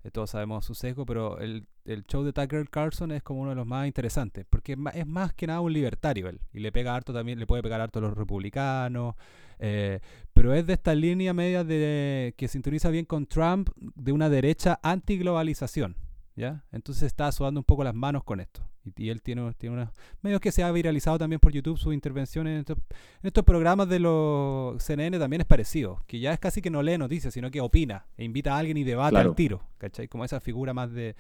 [0.03, 3.51] Eh, todos sabemos su sesgo, pero el, el, show de Tucker Carlson es como uno
[3.51, 6.95] de los más interesantes, porque es más, que nada un libertario él, y le pega
[6.95, 9.15] harto también, le puede pegar harto a los republicanos,
[9.59, 9.99] eh,
[10.33, 14.79] pero es de esta línea media de que sintoniza bien con Trump de una derecha
[14.81, 15.95] anti-globalización.
[16.35, 16.63] ¿Ya?
[16.71, 18.63] Entonces está sudando un poco las manos con esto.
[18.97, 19.89] Y, él tiene, tiene unos
[20.21, 22.75] medios que se ha viralizado también por YouTube, sus intervenciones en
[23.23, 26.97] estos, programas de los CNN también es parecido, que ya es casi que no lee
[26.97, 30.07] noticias, sino que opina e invita a alguien y debate al tiro, ¿cachai?
[30.07, 31.15] Como esa figura más de,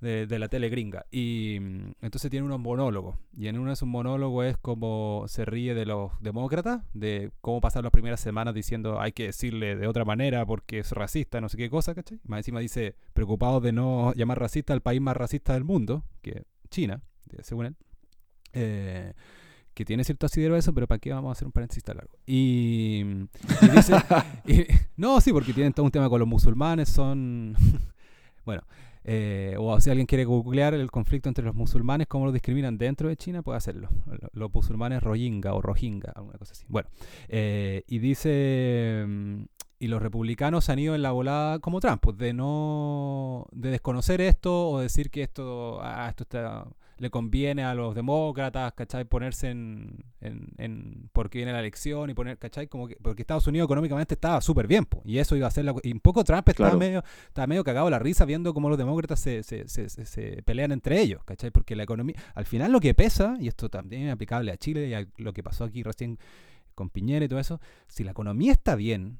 [0.00, 1.06] de, la tele gringa.
[1.10, 3.16] Y mm, entonces tiene unos monólogos.
[3.36, 7.60] Y en uno de sus monólogos es como se ríe de los demócratas, de cómo
[7.60, 11.48] pasar las primeras semanas diciendo hay que decirle de otra manera porque es racista, no
[11.48, 12.20] sé qué cosa, ¿cachai?
[12.24, 16.44] Más encima dice, preocupado de no llamar racista al país más racista del mundo, que
[16.70, 17.02] China,
[17.42, 17.76] según él.
[18.52, 19.12] Eh,
[19.74, 22.18] que tiene cierto asidero eso, pero ¿para qué vamos a hacer un paréntesis tan largo?
[22.26, 23.04] Y,
[23.74, 23.94] dice,
[24.96, 27.56] no, sí, porque tienen todo un tema con los musulmanes, son,
[28.44, 28.62] bueno,
[29.04, 33.08] eh, o si alguien quiere googlear el conflicto entre los musulmanes, cómo lo discriminan dentro
[33.08, 33.88] de China, puede hacerlo.
[34.32, 36.66] Los musulmanes Rohingya o Rohingya, alguna cosa así.
[36.68, 36.88] Bueno,
[37.28, 39.06] eh, y dice,
[39.80, 44.20] y los republicanos han ido en la volada como Trump, pues, de no, de desconocer
[44.20, 46.66] esto o decir que esto, ah, esto está,
[46.98, 49.06] le conviene a los demócratas, ¿cachai?
[49.06, 52.66] Ponerse en, en, porque viene la elección y poner, ¿cachai?
[52.66, 55.74] Como que, porque Estados Unidos económicamente estaba súper bien, y eso iba a ser la,
[55.82, 59.18] y un poco Trump estaba medio, estaba medio cagado la risa viendo cómo los demócratas
[59.18, 61.50] se, se, se, se, pelean entre ellos, ¿cachai?
[61.50, 64.88] Porque la economía, al final lo que pesa, y esto también es aplicable a Chile
[64.88, 66.18] y a lo que pasó aquí recién
[66.74, 69.18] con Piñera y todo eso, si la economía está bien,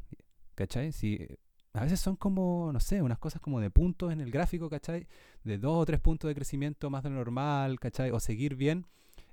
[0.54, 0.92] ¿cachai?
[0.92, 1.26] Si,
[1.72, 5.06] a veces son como, no sé, unas cosas como de puntos en el gráfico, ¿cachai?
[5.44, 8.10] De dos o tres puntos de crecimiento más de lo normal, ¿cachai?
[8.10, 8.86] O seguir bien.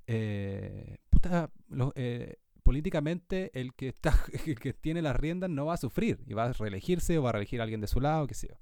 [0.06, 1.49] Eh, puta,
[1.95, 4.13] eh, políticamente el que, está,
[4.62, 7.34] que tiene las riendas no va a sufrir y va a reelegirse o va a
[7.34, 8.56] reelegir a alguien de su lado, qué sé yo.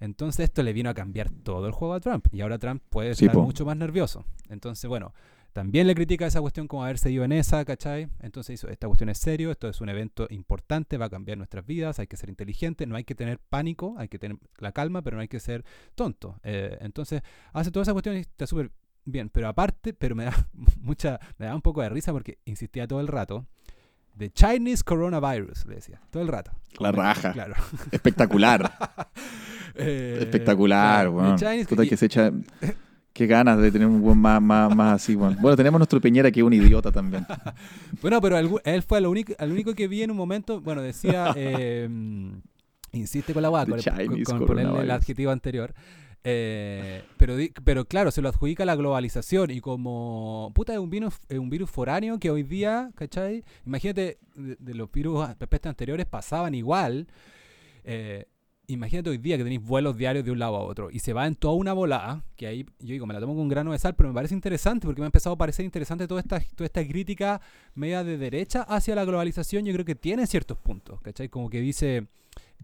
[0.00, 3.10] Entonces esto le vino a cambiar todo el juego a Trump y ahora Trump puede
[3.10, 4.24] estar mucho más nervioso.
[4.48, 5.14] Entonces, bueno,
[5.52, 8.08] también le critica esa cuestión como haberse ido en esa, ¿cachai?
[8.20, 11.98] Entonces esta cuestión es serio, esto es un evento importante, va a cambiar nuestras vidas,
[11.98, 15.16] hay que ser inteligente, no hay que tener pánico, hay que tener la calma, pero
[15.16, 16.40] no hay que ser tonto.
[16.42, 18.70] Eh, entonces hace toda esa cuestión y está súper
[19.04, 20.48] bien, pero aparte, pero me da
[20.80, 23.46] mucha, me da un poco de risa porque insistía todo el rato.
[24.16, 26.52] The Chinese Coronavirus, le decía, todo el rato.
[26.78, 27.32] La raja.
[27.32, 27.54] Claro.
[27.90, 28.72] Espectacular.
[29.74, 31.34] Eh, Espectacular, bueno.
[31.34, 32.30] que se echa...
[33.12, 35.36] Qué ganas de tener un buen más, más, más así, bueno.
[35.40, 37.26] Bueno, tenemos nuestro Peñera que es un idiota también.
[38.02, 41.32] bueno, pero él fue el único, el único que vi en un momento, bueno, decía,
[41.36, 41.88] eh,
[42.92, 43.76] insiste con la guapa,
[44.24, 45.74] con, ponerle el adjetivo anterior.
[46.24, 51.14] Eh, pero, pero claro, se lo adjudica la globalización y como, puta, es un virus,
[51.30, 53.44] un virus foráneo que hoy día, ¿cachai?
[53.66, 55.26] Imagínate, de, los virus
[55.64, 57.08] anteriores pasaban igual.
[57.84, 58.26] Eh,
[58.72, 61.26] imagínate hoy día que tenéis vuelos diarios de un lado a otro y se va
[61.26, 63.78] en toda una volada, que ahí yo digo, me la tomo con un grano de
[63.78, 66.66] sal, pero me parece interesante porque me ha empezado a parecer interesante toda esta, toda
[66.66, 67.40] esta crítica
[67.74, 69.64] media de derecha hacia la globalización.
[69.64, 71.28] Yo creo que tiene ciertos puntos, ¿cachai?
[71.28, 72.06] Como que dice,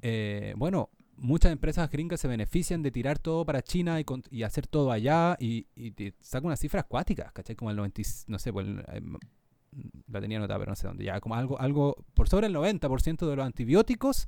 [0.03, 4.93] eh, bueno, muchas empresas gringas se benefician de tirar todo para China y, hacer todo
[4.93, 5.67] allá y,
[6.21, 7.57] saca unas cifras acuáticas, ¿cachai?
[7.57, 8.67] Como el 90, no sé, pues,
[10.11, 13.29] la tenía anotada, pero no sé dónde, ya como algo, algo por sobre el 90%
[13.29, 14.27] de los antibióticos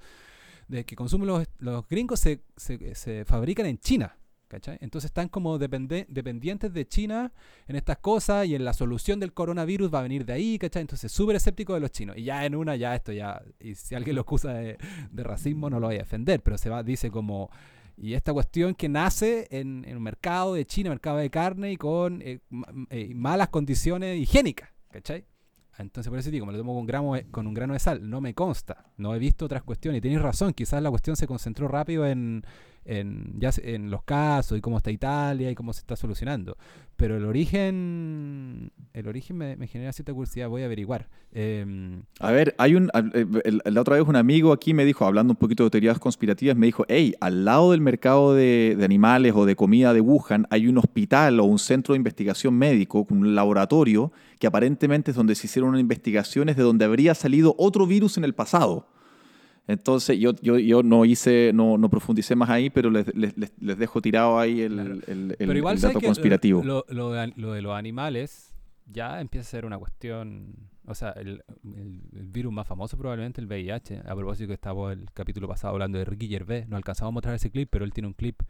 [0.71, 4.17] de que consumen los, los gringos se, se, se fabrican en China.
[4.49, 4.79] ¿cachai?
[4.81, 7.33] Entonces están como depende, dependientes de China
[7.69, 10.83] en estas cosas y en la solución del coronavirus va a venir de ahí, ¿cachai?
[10.83, 12.17] Entonces súper escéptico de los chinos.
[12.17, 14.77] Y ya en una, ya esto ya, y si alguien lo acusa de,
[15.13, 17.49] de racismo no lo voy a defender, pero se va, dice como,
[17.97, 21.77] y esta cuestión que nace en, en un mercado de China, mercado de carne y
[21.77, 22.41] con eh,
[22.91, 25.27] eh, malas condiciones higiénicas, ¿cachai?
[25.81, 28.21] Entonces por eso digo, me lo tomo con, gramo, con un grano de sal, no
[28.21, 29.99] me consta, no he visto otras cuestiones.
[29.99, 32.45] Y tenéis razón, quizás la cuestión se concentró rápido en,
[32.85, 36.57] en, ya en los casos y cómo está Italia y cómo se está solucionando.
[36.97, 41.09] Pero el origen, el origen me, genera cierta curiosidad, voy a averiguar.
[41.33, 42.91] Eh, a ver, hay un,
[43.45, 46.57] el, la otra vez un amigo aquí me dijo, hablando un poquito de teorías conspirativas,
[46.57, 50.47] me dijo, hey, al lado del mercado de, de animales o de comida de Wuhan
[50.51, 55.35] hay un hospital o un centro de investigación médico, un laboratorio, que aparentemente es donde
[55.35, 58.87] se hicieron investigaciones de donde habría salido otro virus en el pasado.
[59.71, 63.79] Entonces yo, yo, yo no hice, no, no profundicé más ahí, pero les, les, les
[63.79, 64.95] dejo tirado ahí el, Claro.
[65.07, 66.63] el, el- igual dato conspirativo.
[66.65, 68.55] Lo, lo de, lo de los animales
[68.87, 70.55] ya empieza a ser una cuestión.
[70.87, 74.01] O sea, el, virus más famoso probablemente el VIH.
[74.07, 76.69] A propósito que estaba el capítulo pasado hablando de Ricky Gervais.
[76.69, 78.43] No alcanzamos a mostrar ese clip, pero él tiene un clip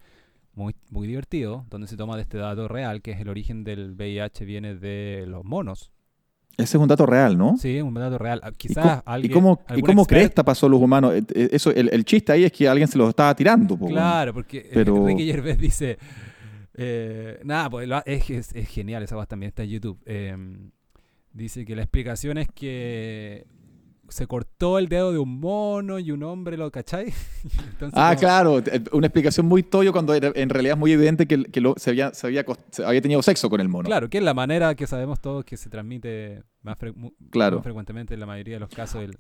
[0.55, 3.93] muy, muy divertido donde se toma de este dato real, que es el origen del
[3.93, 5.93] VIH viene de los monos.
[6.61, 7.57] Ese es un dato real, ¿no?
[7.59, 8.41] Sí, es un dato real.
[8.43, 9.33] Ah, ¿Y Quizás cómo, y alguien.
[9.33, 11.15] cómo, y cómo cresta pasó los humanos?
[11.15, 13.77] Eh, eh, Eso, el, el chiste ahí es que alguien se los estaba tirando.
[13.77, 13.87] po.
[13.89, 15.99] Claro, porque eh, Pero- Ricky Gervais dice.
[16.75, 19.99] eh, nada, pues es, es, es genial, esa voz también está en YouTube.
[20.07, 20.37] eh,
[21.33, 23.47] dice que la explicación es que
[24.11, 27.07] se cortó el dedo de un mono y un hombre lo cachai.
[27.71, 31.27] Entonces, Ah, como- claro, eh, una explicación muy toyo cuando en realidad es muy evidente
[31.27, 33.87] que, que lo- se, había, se, había, se había tenido sexo con el mono.
[33.87, 36.95] Claro, que es la manera que sabemos todos que se transmite más, fre-
[37.31, 37.57] Claro.
[37.57, 39.03] más frecuentemente en la mayoría de los casos.
[39.03, 39.17] el-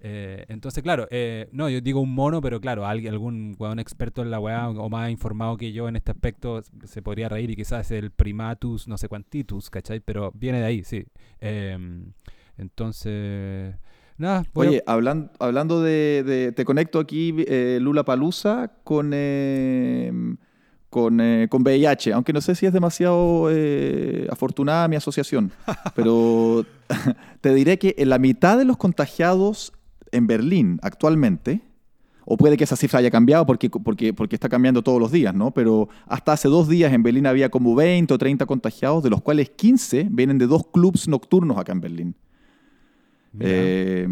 [0.00, 4.20] eh, entonces, claro, eh, no, yo digo un mono, pero claro, alguien, algún weón experto
[4.20, 7.56] en la weá o más informado que yo en este aspecto se podría reír y
[7.56, 10.00] quizás el primatus, no sé cuantitus, ¿cachai?
[10.00, 11.06] Pero viene de ahí, sí.
[11.40, 12.12] Em,
[12.58, 13.74] entonces,
[14.18, 20.12] nada, a- Oye, hablan- hablando de, de- Te conecto aquí, eh, Lula Palusa, con, eh,
[20.90, 25.52] con, eh, con VIH, aunque no sé si es demasiado eh, afortunada mi asociación,
[25.94, 26.64] pero
[27.40, 29.72] te diré que en la mitad de los contagiados
[30.12, 31.60] en Berlín actualmente,
[32.28, 35.32] o puede que esa cifra haya cambiado porque, porque, porque está cambiando todos los días,
[35.34, 35.52] ¿no?
[35.52, 39.22] Pero hasta hace dos días en Berlín había como 20 o 30 contagiados, de los
[39.22, 42.14] cuales 15 vienen de dos clubs nocturnos acá en Berlín.
[43.40, 44.08] Eh,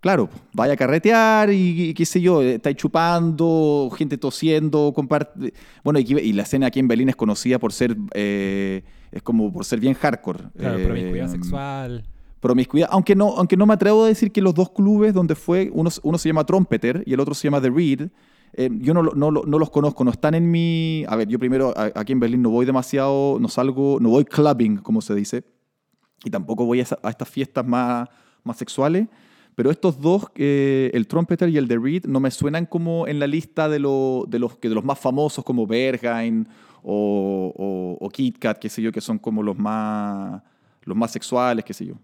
[0.00, 5.52] claro, vaya a carretear y, y qué sé yo, estáis chupando, gente tosiendo, comparte.
[5.82, 9.52] Bueno, y, y la escena aquí en Berlín es conocida por ser, eh, es como
[9.52, 10.44] por ser bien hardcore.
[10.56, 12.04] claro, Eh, promiscuidad sexual.
[12.40, 15.70] Promiscuidad, aunque no, aunque no me atrevo a decir que los dos clubes donde fue,
[15.72, 18.08] uno, uno se llama Trompeter y el otro se llama The Reed,
[18.52, 21.04] eh, yo no, no, no los conozco, no están en mi...
[21.08, 24.24] A ver, yo primero a- aquí en Berlín no voy demasiado, no salgo, no voy
[24.26, 25.42] clubbing, como se dice,
[26.22, 28.08] y tampoco voy a, esa- a estas fiestas más,
[28.44, 29.08] más sexuales,
[29.54, 33.18] pero estos dos, eh, el Trompeter y el The Reed, no me suenan como en
[33.18, 36.46] la lista de, lo- de, los, que de los más famosos como Berghain
[36.82, 40.42] o, o, o Kit Kat, qué sé yo, que son como los más,
[40.82, 41.94] los más sexuales, qué sé yo.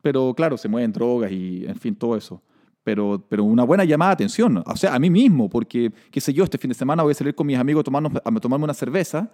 [0.00, 2.40] Pero claro, se mueven drogas y, en fin, todo eso.
[2.84, 4.62] Pero, pero una buena llamada de atención.
[4.64, 7.14] O sea, a mí mismo, porque, qué sé yo, este fin de semana voy a
[7.14, 9.28] salir con mis amigos a, tomarnos, a tomarme una cerveza.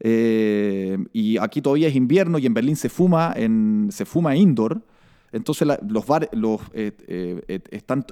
[0.00, 4.82] eh, y aquí todavía es invierno y en Berlín se fuma, en, se fuma indoor.
[5.32, 8.04] Entonces la- los bares los, eh, eh, eh, están,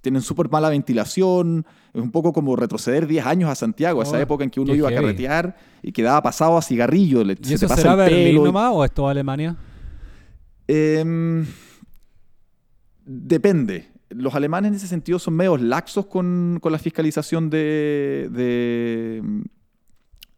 [0.00, 1.66] tienen súper mala ventilación.
[1.92, 4.58] Es un poco como retroceder 10 años a Santiago, a esa Oh, época en que
[4.60, 7.22] uno iba a carretear y quedaba pasado a cigarrillo.
[7.24, 9.56] le- ¿Y se eso te pasa será Berlín y- nomás o es toda Alemania?
[10.66, 11.44] Em,
[13.04, 13.88] depende.
[14.10, 19.22] Los alemanes en ese sentido son medios laxos con, con la fiscalización de, de,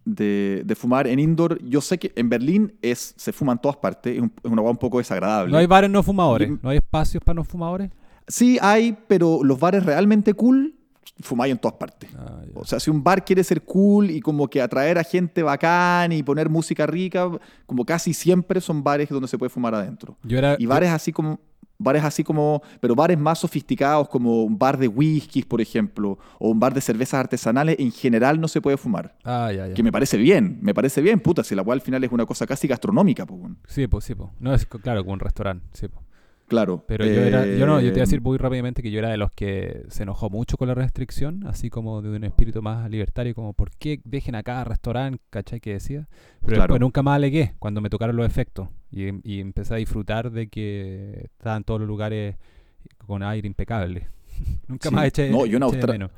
[0.05, 1.63] de- de fumar en indoor.
[1.65, 4.63] Yo sé que en Berlín es, se fuma en todas partes, es, un- es una
[4.63, 5.51] hueá un poco desagradable.
[5.53, 6.51] ¿No hay bares no fumadores?
[6.63, 7.91] ¿No hay espacios para no fumadores?
[8.29, 10.75] Sí hay, pero los bares realmente cool
[11.21, 12.11] fumáis en todas partes.
[12.19, 12.41] Ah.
[12.55, 16.11] O sea, si un bar quiere ser cool y como que atraer a gente bacán
[16.13, 17.31] y poner música rica,
[17.67, 20.17] como casi siempre son bares donde se puede fumar adentro.
[20.23, 21.39] Yo era, Y bares así como,
[21.79, 26.51] bares así como, pero bares más sofisticados como un bar de whiskies, por ejemplo, o
[26.51, 29.17] un bar de cervezas artesanales, en general no se puede fumar.
[29.25, 29.75] Ah, ya, ya.
[29.75, 32.27] Que me parece bien, me parece bien, puta, si la cual al final es una
[32.27, 33.59] cosa casi gastronómica, weón.
[33.67, 34.31] Sí, pues sí, pues.
[34.41, 36.03] No es claro, como un restaurante, sí, po.
[36.47, 36.85] claro.
[36.87, 38.99] Pero yo era, yo no, yo te voy a Eh, decir muy rápidamente que yo
[39.01, 42.63] era de los que se enojó mucho con la restricción, así como de un espíritu
[42.63, 45.21] más libertario, como ¿por qué dejen acá restaurante?
[45.31, 45.61] ¿Cachai?
[45.61, 46.07] Que decía.
[46.41, 46.63] Pero Claro.
[46.63, 48.69] después nunca más alegué cuando me tocaron los efectos.
[48.95, 52.37] Y, y empecé a disfrutar de que estaban todos los lugares
[53.07, 54.07] con aire impecable.
[54.69, 54.95] Nunca Sí.
[54.95, 56.11] más eché, No, yo en eché menos.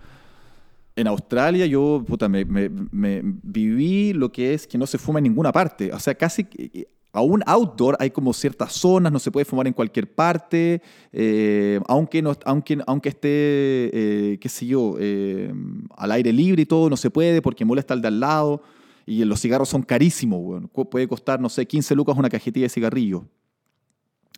[0.95, 5.19] En Australia yo puta, me, me- me viví lo que es que no se fuma
[5.19, 5.93] en ninguna parte.
[5.93, 9.73] O sea, casi que- aún outdoor hay como ciertas zonas, no se puede fumar en
[9.73, 15.51] cualquier parte, eh, aunque, no, aunque, aunque esté, eh, qué sé yo, eh,
[15.97, 18.63] al aire libre y todo, no se puede porque molesta al de al lado.
[19.07, 20.69] Y los cigarros son carísimos, weón.
[20.69, 23.25] Puede costar, no sé, 15 lucas una cajetilla de cigarrillo.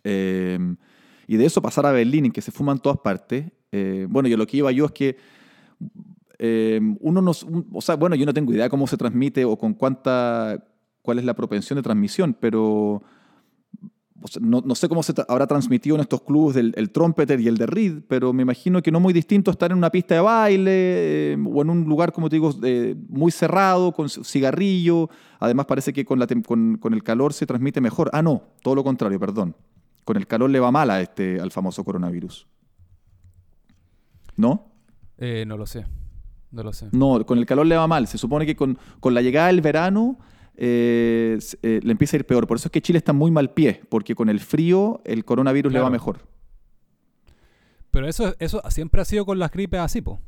[0.03, 0.59] Eh,
[1.27, 3.51] y de eso pasar a Berlín, en que se fuma en todas partes.
[3.71, 5.17] eh, bueno, yo lo que iba yo es que
[6.39, 9.57] eh, uno no, un- o sea, bueno, yo no tengo idea cómo se transmite o
[9.57, 10.63] con cuánta,
[11.01, 13.03] cuál es la propensión de transmisión, pero
[14.21, 16.91] o sea, no, no sé cómo se tra- habrá transmitido en estos clubes del el
[16.91, 19.89] trompeter y el de Reed, pero me imagino que no muy distinto estar en una
[19.89, 20.71] pista de baile
[21.33, 25.09] eh, o en un lugar, como te digo, eh, muy cerrado, con cigarrillo.
[25.39, 28.09] Además parece que con, la tem- con, con el calor se transmite mejor.
[28.13, 29.55] Ah, no, todo lo contrario, perdón.
[30.05, 32.47] Con el calor le va mal a este, al famoso coronavirus.
[34.35, 34.71] ¿No?
[35.17, 35.85] Eh, no lo sé.
[36.51, 36.87] No lo sé.
[36.91, 38.07] No, con el calor le va mal.
[38.07, 40.17] Se supone que con, con la llegada del verano
[40.59, 42.45] eh, eh, le empieza a ir peor.
[42.45, 45.73] Por eso es que Chile está muy mal pie, porque con el frío el coronavirus
[45.73, 46.19] le va mejor.
[47.91, 50.19] Pero eso, eso siempre ha sido con las gripes así, po.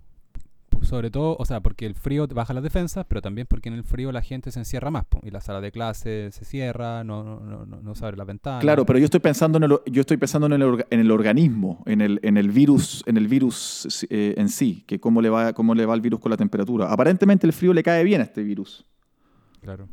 [0.81, 3.83] Sobre todo, o sea, porque el frío baja las defensas, pero también porque en el
[3.83, 5.19] frío la gente se encierra más, po.
[5.21, 8.23] Y la sala de clase se cierra, no, no, no, no, no se abre la
[8.23, 8.59] ventana.
[8.59, 11.11] Claro, pero yo estoy pensando en el, yo estoy pensando en el, orga- en el
[11.11, 15.29] organismo, en el, en el virus, en el virus eh, en sí, que cómo le,
[15.29, 16.91] va, cómo le va el virus con la temperatura.
[16.91, 18.83] Aparentemente el frío le cae bien a este virus.
[19.61, 19.87] Claro.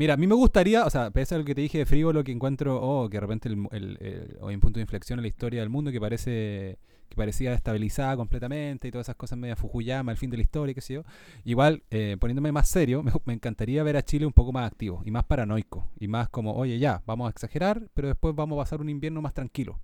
[0.00, 2.10] Mira, a mí me gustaría, o sea, pese a lo que te dije de frío,
[2.10, 5.18] lo que encuentro, oh, que de repente el, el- el- hay un punto de inflexión
[5.18, 6.78] en la historia del mundo que parece
[7.10, 10.72] que parecía estabilizada completamente y todas esas cosas media Fukuyama, el fin de la historia,
[10.74, 11.02] qué sé yo.
[11.44, 15.02] Igual, eh, poniéndome más serio, me, me encantaría ver a Chile un poco más activo
[15.04, 18.62] y más paranoico y más como, oye, ya, vamos a exagerar, pero después vamos a
[18.62, 19.80] pasar un invierno más tranquilo.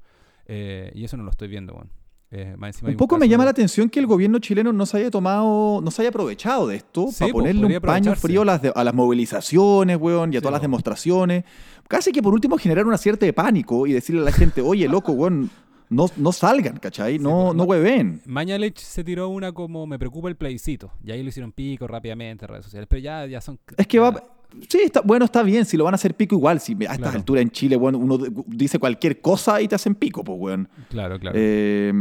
[0.46, 1.90] Eh, y eso no lo estoy viendo, bueno.
[2.30, 4.96] Eh, más Un poco me llama de- la atención que el gobierno chileno no se
[4.98, 8.42] haya tomado, no se haya aprovechado de esto Sí, para po, ponerle un paño frío
[8.42, 10.64] a las, de- a las movilizaciones, weón, y a Sí, todas las po.
[10.64, 11.44] demostraciones.
[11.88, 14.88] Casi que por último generar una cierta de pánico y decirle a la gente, oye,
[14.88, 15.50] loco, weón,
[15.88, 17.20] no, no salgan, ¿cachai?
[17.20, 18.20] No, po, no hueven.
[18.26, 20.90] Mañalich se tiró una como me preocupa el plebiscito.
[21.04, 22.88] Y ahí lo hicieron pico rápidamente en redes sociales.
[22.90, 23.60] Pero ya, ya son.
[23.76, 24.20] Es que va.
[24.68, 25.64] Sí, está, bueno, está bien.
[25.64, 26.60] Si lo van a hacer pico, igual.
[26.60, 27.18] Si a estas Claro.
[27.18, 30.68] alturas en Chile, bueno, uno dice cualquier cosa y te hacen pico, pues, weón.
[30.90, 31.36] Claro, claro.
[31.38, 31.92] Eh,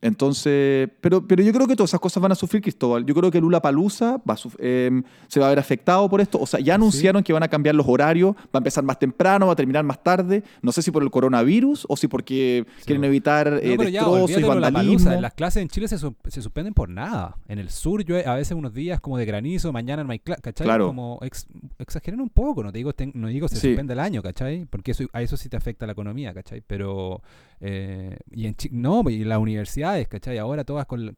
[0.00, 3.04] entonces, pero, pero yo creo que todas esas cosas van a sufrir, Cristóbal.
[3.06, 6.20] Yo creo que Lula Palusa va a suf- eh, se va a ver afectado por
[6.20, 6.38] esto.
[6.40, 9.46] O sea, ya anunciaron que van a cambiar los horarios, va a empezar más temprano,
[9.46, 10.42] va a terminar más tarde.
[10.62, 14.00] No sé si por el coronavirus o si porque quieren evitar eh, No, pero ya,
[14.02, 15.10] destrozos y vandalismo.
[15.20, 17.36] Las clases en Chile se, se suspenden por nada.
[17.48, 20.42] En el sur, yo a veces unos días como de granizo, mañana no hay clase,
[20.42, 20.64] ¿cachai?
[20.66, 20.86] Claro.
[20.88, 21.46] Como ex-
[21.78, 23.68] exageren un poco, no te digo, no digo se Sí.
[23.68, 24.66] suspende el año, ¿cachai?
[24.70, 26.62] Porque eso, a eso sí te afecta la economía, ¿cachai?
[26.66, 27.22] Pero,
[27.60, 30.38] eh, y en Chi- no, y las universidades, ¿cachai?
[30.38, 31.14] Ahora todas con,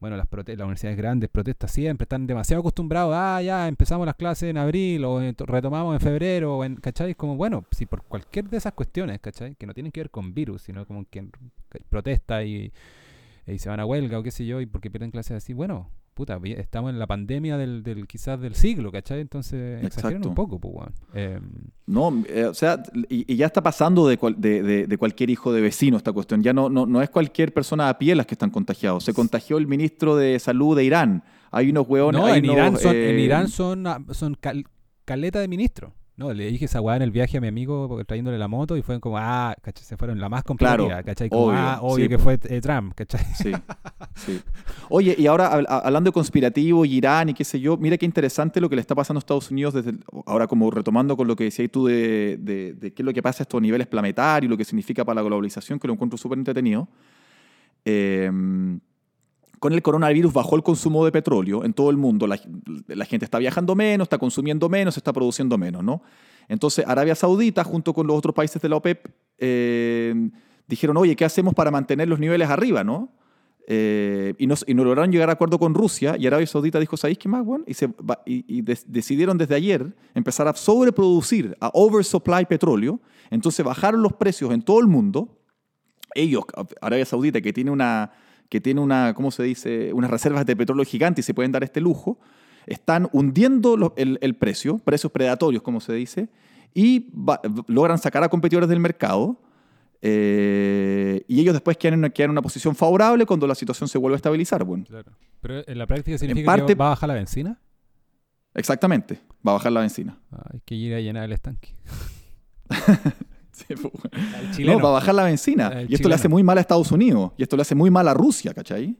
[0.00, 4.48] bueno, las, las universidades grandes protestan siempre, están demasiado acostumbrados, ah, ya empezamos las clases
[4.50, 7.14] en abril o retomamos en febrero, o en, ¿cachai?
[7.14, 9.54] Como, bueno, si por cualquier de esas cuestiones, ¿cachai?
[9.56, 11.26] Que no tienen que ver con virus, sino como que
[11.88, 12.72] protesta y
[13.58, 16.38] se van a huelga o qué sé yo, y porque pierden clases así, bueno, puta,
[16.44, 19.20] estamos en la pandemia del, del quizás del siglo, ¿cachai?
[19.20, 20.88] Entonces exageran un poco, pues.
[21.14, 21.42] Em,
[21.86, 25.30] No, eh, o sea, y, y ya está pasando de, cual- de- de- de cualquier
[25.30, 26.42] hijo de vecino esta cuestión.
[26.42, 29.04] Ya no, no, no es cualquier persona a pie las que están contagiados.
[29.04, 31.24] Se contagió el ministro de salud de Irán.
[31.50, 32.20] Hay unos hueones.
[32.20, 34.64] no, hay en unos, Irán son, en eh, Irán son, ah, son cal-
[35.04, 35.92] caleta de ministros.
[36.20, 38.82] No, le dije esa weá en el viaje a mi amigo trayéndole la moto y
[38.82, 39.82] fue como, ah, ¿cachai?
[39.86, 41.30] Se fueron la más complicada, Claro, ¿cachai?
[41.30, 42.24] Como, obvio, ah, obvio sí, que po.
[42.24, 43.24] fue eh, Trump, ¿cachai?
[43.34, 43.50] Sí,
[44.16, 44.38] sí.
[44.90, 48.04] Oye, y ahora hab- hablando de conspirativo y Irán y qué sé yo, mira qué
[48.04, 51.26] interesante lo que le está pasando a Estados Unidos desde el- ahora como retomando con
[51.26, 53.86] lo que decías tú de, de- de qué es lo que pasa a estos niveles
[53.86, 56.86] planetarios, lo que significa para la globalización, que lo encuentro súper entretenido.
[57.86, 58.30] Eh,
[59.60, 62.26] con el coronavirus bajó el consumo de petróleo en todo el mundo.
[62.26, 62.38] La,
[63.04, 66.02] gente está viajando menos, está consumiendo menos, está produciendo menos, ¿no?
[66.48, 69.06] Entonces, Arabia Saudita, junto con los otros países de la OPEP,
[69.38, 70.30] eh,
[70.66, 73.12] dijeron, oye, ¿qué hacemos para mantener los niveles arriba, no?
[73.66, 77.28] Eh, y, no lograron llegar a acuerdo con Rusia y Arabia Saudita dijo, ¿sabéis qué
[77.28, 77.62] más, weón?
[77.66, 77.92] Y, se
[78.86, 82.98] decidieron desde ayer empezar a sobreproducir, a oversupply petróleo.
[83.30, 85.38] Entonces bajaron los precios en todo el mundo.
[86.14, 86.44] Ellos,
[86.80, 88.10] Arabia Saudita, que tiene una,
[88.50, 89.92] que tiene una, ¿cómo se dice?
[89.94, 92.18] Unas reservas de petróleo gigantes y se pueden dar este lujo,
[92.66, 96.28] están hundiendo lo- el, el precio, precios predatorios, como se dice,
[96.74, 99.40] y va- logran sacar a competidores del mercado.
[100.02, 103.88] eh, y ellos después quedan en, una, quedan en una posición favorable cuando la situación
[103.88, 104.64] se vuelve a estabilizar.
[104.64, 104.84] Bueno.
[104.86, 105.12] Claro.
[105.40, 107.60] Pero en la práctica significa parte- que va a bajar la benzina.
[108.54, 110.18] Exactamente, va a bajar la benzina.
[110.52, 111.74] Hay que ir a llenar el estanque.
[114.52, 115.84] Sí, pues, no, va a bajar la benzina.
[115.88, 117.32] y esto le hace muy mal a Estados Unidos.
[117.36, 118.96] Y esto le hace muy mal a Rusia, ¿cachai?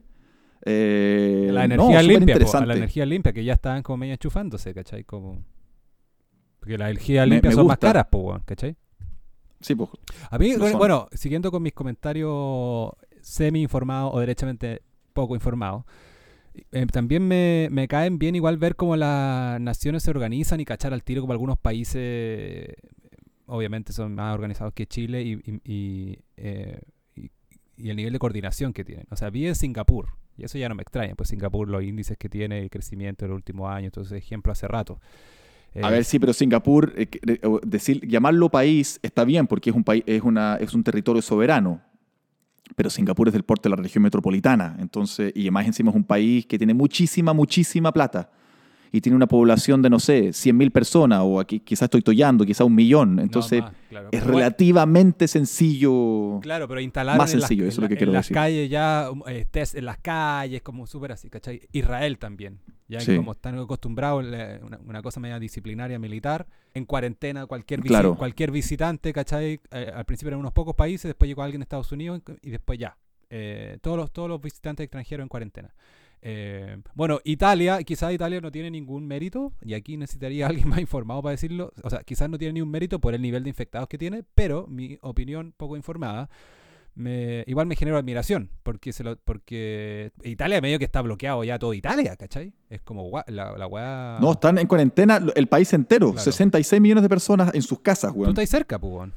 [0.65, 5.05] Eh, la energía limpia, la energía limpia, que ya estaban como medio enchufándose, ¿cachai?
[5.05, 5.43] Como...
[6.59, 8.07] Porque la energía limpia son más caras,
[8.45, 8.77] ¿cachai?
[9.61, 9.91] Sí, pues.
[10.31, 12.91] A mí, bueno, siguiendo con mis comentarios
[13.21, 14.83] semi informados o derechamente
[15.13, 15.85] poco informados,
[16.73, 20.93] eh, también me, me, caen bien igual ver cómo las naciones se organizan y cachar
[20.93, 22.75] al tiro como algunos países
[23.51, 27.31] obviamente son más organizados que Chile eh, y,
[27.77, 29.07] y, el nivel de coordinación que tienen.
[29.11, 32.17] O sea, vi en Singapur, y eso ya no me extraña, pues Singapur los índices
[32.17, 35.01] que tiene, el crecimiento en los últimos años, entonces ejemplo hace rato.
[35.83, 37.09] a ver, sí, pero Singapur, eh,
[37.65, 41.83] decir, llamarlo país está bien porque es un, país, es, una, es un territorio soberano,
[42.77, 46.05] pero Singapur es del porte de la región metropolitana, entonces, y además encima es un
[46.05, 48.31] país que tiene muchísima, muchísima plata
[48.93, 52.67] y tiene una población de, no sé, 100.000 personas, o aquí quizás estoy tollando, quizás
[52.67, 53.19] un millón.
[53.21, 53.63] Entonces,
[54.11, 56.41] es relativamente sencillo.
[56.41, 59.47] Claro, pero instalar más sencillo, eso es lo que quiero en las calles ya, eh,
[59.53, 61.61] en las calles, como súper así, ¿cachai?
[61.73, 62.59] Israel también.
[62.89, 64.25] Ya como están acostumbrados,
[64.85, 67.83] una, cosa media disciplinaria militar, en cuarentena cualquier,
[68.17, 69.61] cualquier visitante, ¿cachai?
[69.71, 72.81] Eh, al principio eran unos pocos países, después llegó alguien de Estados Unidos y después
[72.81, 72.97] ya.
[73.33, 75.73] Eh, todos, los, todos los visitantes extranjeros en cuarentena.
[76.23, 81.23] Eh, bueno, Italia, quizás Italia no tiene ningún mérito, y aquí necesitaría alguien más informado
[81.23, 81.73] para decirlo.
[81.83, 84.67] O sea, quizás no tiene ningún mérito por el nivel de infectados que tiene, pero
[84.67, 86.29] mi opinión poco informada.
[86.93, 91.57] Me, igual me genera admiración, porque se lo, porque Italia medio que está bloqueado ya
[91.59, 92.53] todo Italia, ¿cachai?
[92.69, 94.19] Es como la, la weá...
[94.21, 98.35] No, están en cuarentena el país entero, 66 millones de personas en sus casas, weón.
[98.35, 99.09] Tú estás cerca, pues,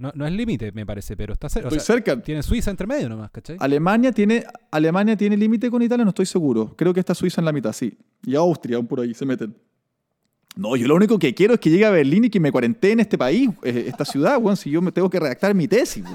[0.00, 1.68] no, no es límite, me parece, pero está cerca.
[1.68, 2.18] Estoy cerca.
[2.22, 3.58] Tiene Suiza entre medio nomás, ¿cachai?
[3.60, 6.74] Alemania tiene, Alemania tiene límite con Italia, no estoy seguro.
[6.74, 7.98] Creo que está Suiza en la mitad, sí.
[8.24, 9.54] Y Austria, aún por ahí, se meten.
[10.56, 12.94] No, yo lo único que quiero es que llegue a Berlín y que me cuarentene
[12.94, 16.02] en este país, eh, esta ciudad, weón, si yo me tengo que redactar mi tesis,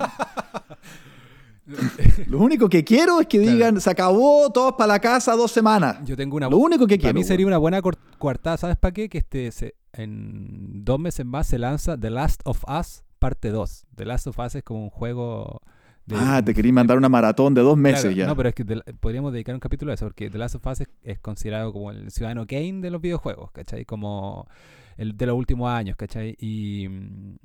[2.27, 5.97] Lo único que quiero es que digan, se acabó, todos para la casa, dos semanas.
[6.05, 7.13] Yo tengo una Lo único que quiero.
[7.13, 7.81] Para mí sería una buena
[8.19, 9.09] coartada, ¿sabes para qué?
[9.09, 13.87] Que este, en dos meses más se lanza The Last of Us parte 2.
[13.95, 15.61] The Last of Us es como un juego...
[16.13, 18.27] ah, te quería mandar una maratón de dos meses ya.
[18.27, 18.65] No, pero es que
[18.99, 22.11] podríamos dedicar un capítulo a eso, porque The Last of Us es, considerado como el
[22.11, 23.85] ciudadano Kane de los videojuegos, ¿cachai?
[23.85, 24.47] Como
[24.97, 26.35] el de los últimos años, ¿cachai?
[26.39, 27.35] Y mm,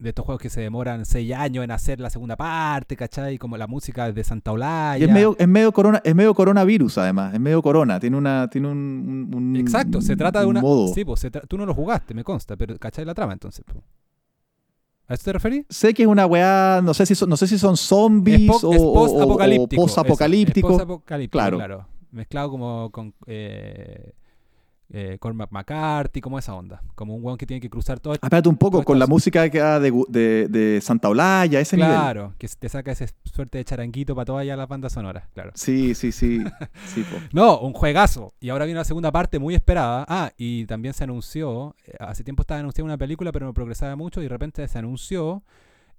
[0.00, 3.36] de estos juegos que se demoran seis años en hacer la segunda parte, ¿cachai?
[3.36, 4.98] Como la música de Santa Olaya.
[4.98, 7.34] Y es medio, es medio, corona, es medio coronavirus, además.
[7.34, 7.98] Es medio corona.
[7.98, 10.62] Tiene una, tiene un, Exacto, se trata de una.
[10.94, 13.64] Sí, pues tú no lo jugaste, me consta, pero ¿cachai la trama entonces?
[15.08, 15.64] ¿A esto te referís?
[15.70, 18.92] Sé que es una weá, no sé si son, no sé si son zombies o,
[18.92, 19.82] post-apocalíptico.
[19.82, 21.00] Post-apocalíptico.
[21.30, 21.56] Claro.
[21.56, 21.88] claro.
[22.10, 24.12] Mezclado como con eh,
[24.90, 26.82] eh, Cormac McCarthy, como esa onda.
[26.94, 28.14] Como un weón que tiene que cruzar todo.
[28.14, 31.90] Espérate un poco, con la música que de, de, de, Santa Olaya, ese nivel.
[31.90, 35.52] Claro, que te saca esa suerte de charanguito para toda ya la banda sonora, claro.
[35.54, 36.42] Sí, sí, sí.
[37.32, 38.32] no, un juegazo.
[38.40, 40.06] Y ahora viene la segunda parte muy esperada.
[40.08, 43.94] Ah, y también se anunció, eh, hace tiempo estaba anunciada una película, pero no progresaba
[43.96, 45.42] mucho, y de repente se anunció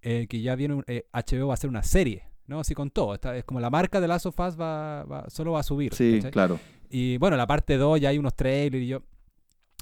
[0.02, 0.84] eh, que ya viene,
[1.14, 2.29] HBO va a hacer una serie.
[2.50, 2.60] ¿No?
[2.60, 3.14] Así con todo.
[3.14, 5.94] Esta, es como la marca de Last of Us va, va, solo va a subir.
[5.94, 6.60] Sí, claro.
[6.90, 9.04] Y bueno, la parte 2 ya hay unos trailers y yo.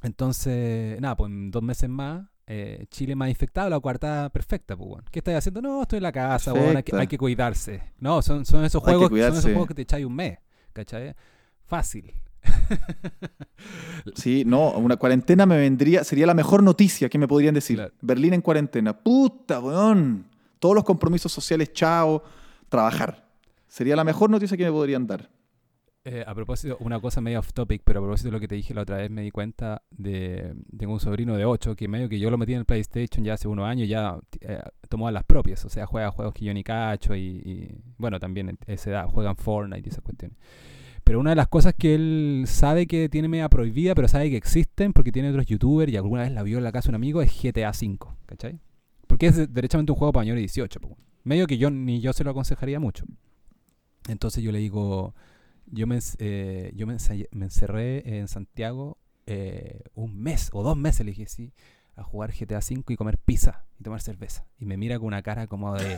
[0.03, 4.87] Entonces, nada, pues en dos meses más, eh, Chile más infectado, la cuarta perfecta, pues,
[4.87, 5.05] bueno.
[5.11, 5.61] ¿Qué estás haciendo?
[5.61, 7.81] No, estoy en la casa, bueno, hay, que, cuidarse.
[7.99, 10.37] No, son, son esos juegos, son esos juegos que te echáis un mes,
[10.73, 11.15] ¿cachai?
[11.65, 12.13] Fácil.
[14.15, 17.91] sí, no, una cuarentena me vendría, sería la mejor noticia que me podrían decir.
[18.01, 18.97] Berlín en cuarentena.
[18.97, 20.27] Puta, weón.
[20.59, 22.23] Todos los compromisos sociales, chao,
[22.69, 23.27] trabajar.
[23.67, 25.29] Sería la mejor noticia que me podrían dar.
[26.09, 28.55] Eh, a propósito, una cosa medio off topic, pero a propósito de lo que te
[28.55, 30.55] dije la otra vez, me di cuenta de.
[30.77, 33.33] Tengo un sobrino de 8 que medio que yo lo metí en el PlayStation ya
[33.33, 36.53] hace unos años, ya eh, tomó a las propias, o sea, juega juegos que yo
[36.53, 40.37] ni cacho y, bueno, también esa edad juegan Fortnite y esas cuestiones.
[41.03, 44.37] Pero una de las cosas que él sabe que tiene media prohibida, pero sabe que
[44.37, 46.95] existen porque tiene otros youtubers y alguna vez la vio en la casa de un
[46.95, 48.61] amigo, es GTA V, ¿cachai?
[49.07, 50.79] Porque es derechamente un juego para mayores de 18.
[51.27, 53.05] Medio que yo ni yo se lo aconsejaría mucho.
[54.07, 55.13] Entonces yo le digo
[55.71, 61.11] yo me, eh, yo me, encerré en Santiago eh, un mes o dos meses, le
[61.11, 61.53] dije, sí,
[61.95, 64.45] a jugar GTA V y comer pizza y tomar cerveza.
[64.59, 65.97] Y me mira con una cara como de,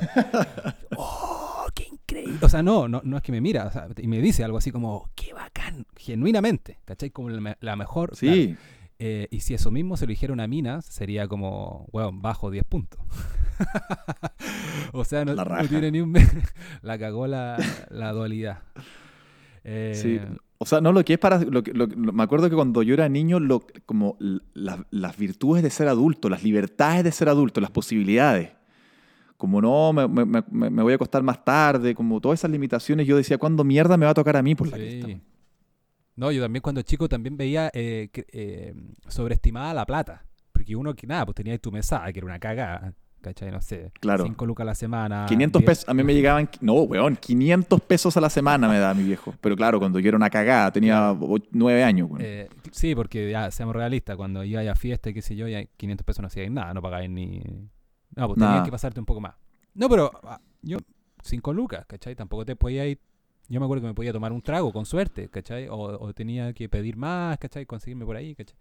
[0.98, 2.40] ¡oh, qué increíble!
[2.42, 5.12] O sea, no, no, no es que me mira, y me dice algo así como,
[5.16, 5.86] ¡qué bacán!
[5.96, 7.12] Genuinamente, ¿cachai?
[7.12, 8.16] Como la, mejor.
[8.16, 8.56] Sí.
[8.98, 12.66] Eh, y si eso mismo se lo dijera a Minas, sería como, bueno, bajo 10
[12.66, 13.00] puntos.
[14.94, 15.36] o sea, no,
[15.68, 16.14] tiene ni un...
[16.82, 17.58] la cagó la,
[17.90, 18.60] la dualidad.
[19.94, 20.20] sí.
[20.62, 21.38] O sea, no lo que es para.
[21.40, 25.64] Lo, lo- lo- me acuerdo que cuando yo era niño, lo, como la- las virtudes
[25.64, 28.52] de ser adulto, las libertades de ser adulto, las posibilidades.
[29.38, 33.08] Como no, me, me- me- me voy a acostar más tarde, como todas esas limitaciones,
[33.08, 34.84] yo decía, ¿cuándo mierda me va a tocar a mí por la Sí.
[35.00, 35.22] cresta?
[36.18, 38.74] No, yo también cuando chico también veía eh, eh,
[39.08, 40.26] sobreestimada la plata.
[40.52, 42.94] Porque uno, que nada, pues tenía tu mesada, que era una cagada.
[43.22, 43.52] ¿Cachai?
[43.52, 43.92] No sé.
[44.00, 44.24] Claro.
[44.24, 45.26] 5 lucas a la semana.
[45.28, 48.80] 500 10 pesos, a mí me llegaban, no, weón, 500 pesos a la semana me
[48.80, 49.34] daba mi viejo.
[49.42, 52.22] Pero claro, cuando yo era una cagada, tenía o- nueve años, weón.
[52.24, 56.06] Eh, sí, porque ya seamos realistas, cuando iba a fiesta qué sé yo, ya 500
[56.06, 57.42] pesos no hacíais nada, no pagáis ni.
[58.16, 59.36] No, pues tenías que pasarte un poco más.
[59.74, 60.78] No, pero ah, yo,
[61.24, 62.16] 5 lucas, ¿cachai?
[62.16, 63.00] Tampoco te podía ir.
[63.50, 65.68] Yo me acuerdo que me podía tomar un trago con suerte, ¿cachai?
[65.68, 67.66] O, o tenía que pedir más, ¿cachai?
[67.66, 68.56] Conseguirme por ahí, ¿cachai?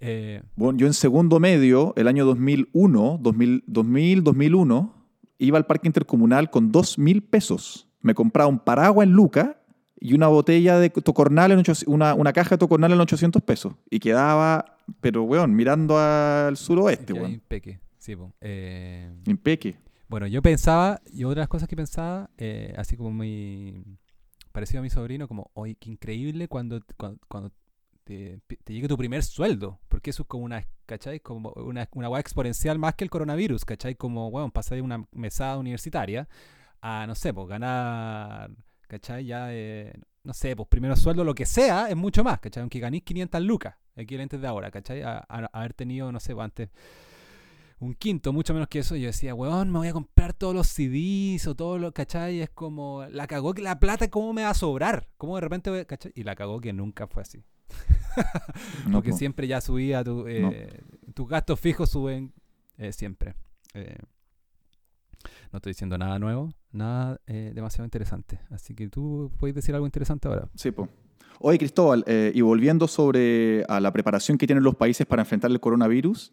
[0.00, 4.94] Eh, Bueno, yo en segundo medio, el año 2001, 2000, 2000, 2001,
[5.38, 7.88] iba al parque intercomunal con 2 mil pesos.
[8.00, 9.60] Me compraba un paraguas en Luca
[9.98, 13.74] y una botella de tocornal, en ocho- una, una caja de tocornal en 800 pesos.
[13.90, 17.32] Y quedaba, pero weón, mirando al suroeste, weón.
[17.32, 18.32] un peque, sí, po.
[18.40, 19.76] Eh, Impeque.
[20.08, 23.82] Bueno, yo pensaba, y otras cosas que pensaba, eh, así como muy
[24.52, 27.50] parecido a mi sobrino, como, oye, qué increíble cuando, cuando, cuando
[28.06, 31.18] te, llegue tu primer sueldo, porque eso es como una, ¿cachai?
[31.20, 33.96] Como una, una exponencial más que el coronavirus, ¿cachai?
[33.96, 36.28] Como, bueno, pasar de una mesada universitaria
[36.80, 38.50] a, no sé, pues ganar,
[38.86, 39.26] ¿cachai?
[39.26, 39.92] Ya, eh,
[40.22, 42.60] no sé, pues primero sueldo, lo que sea, es mucho más, ¿cachai?
[42.60, 45.02] Aunque ganís 500 lucas, equivalentes de ahora, ¿cachai?
[45.02, 45.18] A,
[45.52, 46.70] haber tenido, no sé, pues, antes
[47.78, 48.96] un quinto, mucho menos que eso.
[48.96, 52.40] Yo decía, weón, me voy a comprar todos los CDs o todo lo, ¿cachai?
[52.40, 55.08] Es como, la cagó que la plata, ¿cómo me va a sobrar?
[55.18, 56.12] ¿Cómo de repente, voy ¿cachai?
[56.14, 57.44] Y la cagó que nunca fue así.
[58.92, 59.16] Porque po.
[59.16, 60.80] siempre ya subía, tu, eh,
[61.14, 62.32] tus gastos fijos suben
[62.78, 63.34] eh, siempre.
[63.74, 63.98] Eh,
[65.52, 68.40] no estoy diciendo nada nuevo, nada demasiado interesante.
[68.50, 70.48] Así que tú puedes decir algo interesante ahora.
[70.54, 70.88] Sí, po.
[71.40, 75.60] Oye, Cristóbal, y volviendo sobre a la preparación que tienen los países para enfrentar el
[75.60, 76.32] coronavirus,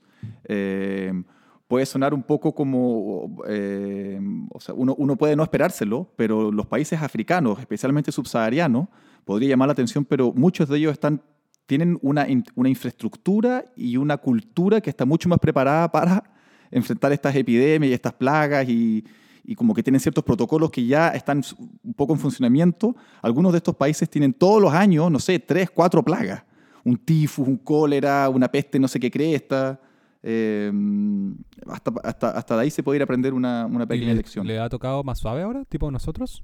[1.68, 7.02] puede sonar un poco como, o sea, uno, uno puede no esperárselo, pero los países
[7.02, 8.88] africanos, especialmente subsaharianos,
[9.26, 11.22] podría llamar la atención, pero muchos de ellos están,
[11.66, 16.24] tienen una, in- una infraestructura y una cultura que está mucho más preparada para
[16.72, 19.04] enfrentar estas epidemias y estas plagas y,
[19.44, 21.42] y como que tienen ciertos protocolos que ya están
[21.84, 22.96] un poco en funcionamiento.
[23.22, 26.44] Algunos de estos países tienen todos los años, no sé, tres, cuatro plagas.
[26.86, 29.80] Un tifus, un cólera, una peste, no sé qué cresta.
[30.22, 30.72] Eh,
[31.68, 34.16] hasta, hasta, hasta de ahí se puede ir a aprender una, una ¿Y pequeña le,
[34.16, 34.48] lección.
[34.48, 36.44] le ha tocado más suave ahora, tipo nosotros?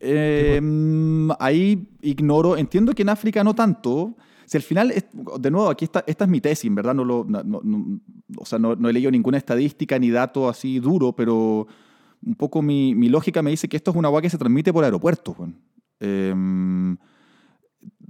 [0.00, 0.60] Eh,
[1.38, 4.14] ahí ignoro, entiendo que en África no tanto.
[4.46, 4.92] Si al final,
[5.38, 8.00] de nuevo, aquí está, esta es mi tesis, verdad, no, lo, no, no-
[8.36, 11.66] o sea, no, he leído ninguna estadística ni dato así duro, pero
[12.26, 14.72] un poco mi, mi lógica me dice que esto es una agua que se transmite
[14.72, 15.36] por aeropuertos.
[16.00, 16.34] Eh,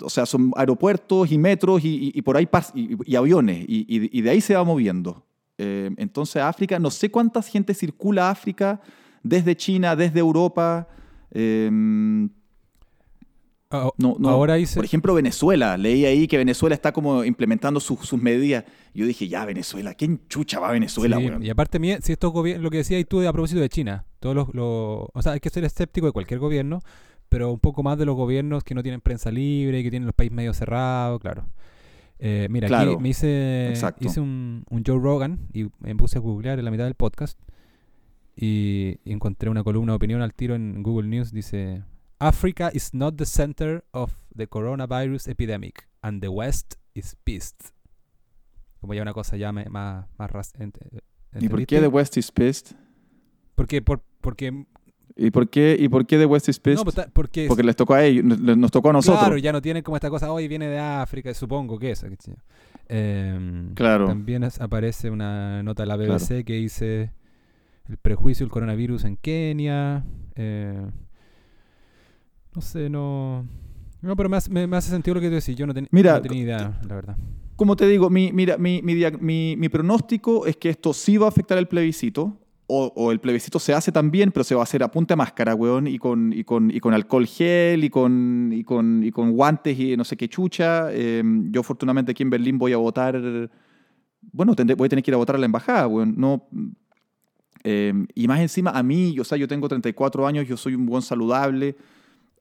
[0.02, 3.64] o sea, son aeropuertos y metros y, y- y por ahí pas- y, y aviones,
[3.68, 5.24] y de ahí se va moviendo.
[5.58, 8.80] Eh, entonces, África, no sé cuánta gente circula a África
[9.22, 10.88] desde China, desde Europa.
[11.32, 12.28] Eh,
[13.72, 14.28] Ah, no, no.
[14.28, 14.74] Ahora hice...
[14.74, 15.76] Por ejemplo, Venezuela.
[15.76, 18.64] Leí ahí que Venezuela está como implementando sus- sus medidas.
[18.94, 22.64] Yo dije, ya, Venezuela, ¿quién chucha va a Venezuela, Sí, y aparte, si estos gobiernos,
[22.64, 25.50] lo que decías tú a propósito de China, todos los, los- o sea, hay que
[25.50, 26.80] ser escéptico de cualquier gobierno,
[27.28, 30.16] pero un poco más de los gobiernos que no tienen prensa libre, que tienen los
[30.16, 31.46] países medio cerrados, claro.
[32.18, 34.04] Eh, mira, Claro, aquí me hice, exacto.
[34.04, 37.38] hice un, un Joe Rogan y me puse a googlear en la mitad del podcast
[38.36, 41.82] y, encontré una columna de opinión al tiro en Google News, dice,
[42.18, 47.72] Africa is not the center of the coronavirus epidemic and the West is pissed.
[48.80, 50.78] Como ya una cosa ya me- más, más ent-
[51.38, 52.76] ¿Y por qué The West is pissed?
[53.54, 54.64] Porque, por, porque,
[55.16, 56.78] ¿Y por qué, y por qué The West is pissed?
[56.78, 59.20] no, pues, porque, Porque les tocó a ellos, nos, tocó a nosotros.
[59.20, 62.34] claro, ya no tienen como esta cosa, hoy viene de África, supongo que sé yo.
[62.88, 64.06] Em, Claro.
[64.06, 66.14] También es- aparece una nota de la Claro.
[66.14, 67.12] BBC que dice
[67.90, 70.04] el prejuicio del coronavirus en Kenia.
[70.36, 70.86] eh,
[72.54, 73.46] no sé, no...
[74.02, 75.54] No, pero me hace, me- me hace sentido lo que tú decís.
[75.56, 77.16] Yo no, ten- Mira, no tenía idea, la verdad.
[77.54, 81.58] Como te digo, mi, mira, mi, mi, pronóstico es que esto sí va a afectar
[81.58, 82.38] el plebiscito.
[82.66, 85.16] O, o el plebiscito se hace también, pero se va a hacer a punta de
[85.16, 89.10] máscara, weón, y con, y con, y con alcohol gel, y con, y, con, y
[89.10, 90.86] con guantes y no sé qué chucha.
[90.92, 93.20] Eh, yo, afortunadamente, aquí en Berlín voy a votar.
[94.32, 96.14] Bueno, voy a tener que ir a votar a la embajada, weón.
[96.16, 96.48] No,
[97.64, 100.86] eh, y más encima, a mí, o sea, yo tengo 34 años, yo soy un
[100.86, 101.76] buen saludable.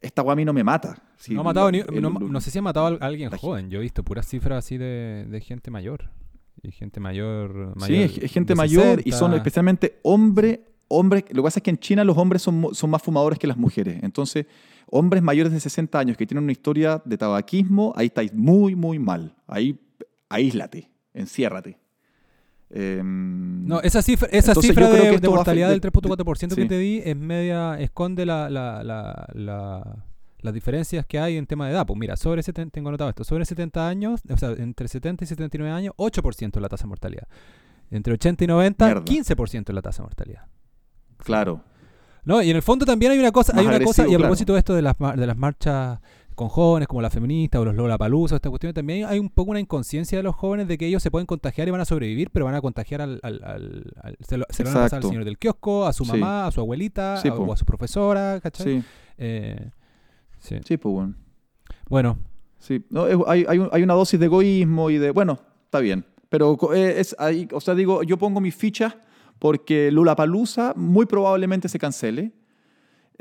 [0.01, 1.01] Esta mí no me mata.
[1.17, 3.70] Sí, no, ha matado ni- el- no, no sé si ha matado a alguien joven.
[3.70, 6.09] Yo he visto puras cifras así de, de gente mayor.
[6.63, 7.74] Y gente mayor.
[7.76, 9.38] Sí, mayor es, es gente mayor y son 60.
[9.38, 13.01] especialmente hombre, hombres, lo que pasa es que en China los hombres son, son más
[13.01, 13.99] fumadores que las mujeres.
[14.03, 14.45] Entonces,
[14.88, 18.99] hombres mayores de 60 años que tienen una historia de tabaquismo, ahí estáis muy, muy
[18.99, 19.36] mal.
[19.47, 19.78] Ahí,
[20.30, 21.78] aíslate, enciérrate.
[22.72, 26.61] Em, No, esa cifra, esa cifra de, de mortalidad del afectar- 3.4% sí.
[26.61, 30.05] que te di es media, esconde la, la- la- la-
[30.41, 31.86] las diferencias que hay en tema de edad.
[31.86, 35.28] Pues mira, sobre 70, tengo anotado esto, sobre 70 años, o sea, entre 70 y
[35.28, 37.28] 79 años, 8% es la tasa de mortalidad.
[37.91, 39.03] Entre 80 y 90, Mierda.
[39.03, 40.43] 15% es la tasa de mortalidad.
[41.17, 41.63] Claro.
[42.24, 44.17] No, y en el fondo también hay una cosa, Más hay una cosa, y a
[44.20, 45.99] propósito de esto de las, de las marchas
[46.39, 49.59] con jóvenes como la feminista o los Lollapalooza, esta cuestión, también hay un poco una
[49.59, 52.45] inconsciencia de los jóvenes de que ellos se pueden contagiar y van a sobrevivir, pero
[52.45, 53.19] van a contagiar al...
[53.23, 55.91] al- al- al- se lo, se lo van a pasar al señor del kiosco, a
[55.91, 56.11] su Sí.
[56.13, 58.79] mamá, a su abuelita, Sí, a- o a su profesora, ¿cachai?
[58.79, 58.83] Sí,
[59.17, 59.69] Eh,
[60.39, 60.55] sí.
[60.65, 61.15] sí, pues bueno.
[61.89, 62.17] Bueno,
[62.57, 66.05] Sí, no, hay, hay, un- hay una dosis de egoísmo y de, bueno, está bien.
[66.29, 68.95] Pero eh, es ahí, o sea, digo, yo pongo mis fichas
[69.39, 72.31] porque Lula Palusa muy probablemente se cancele.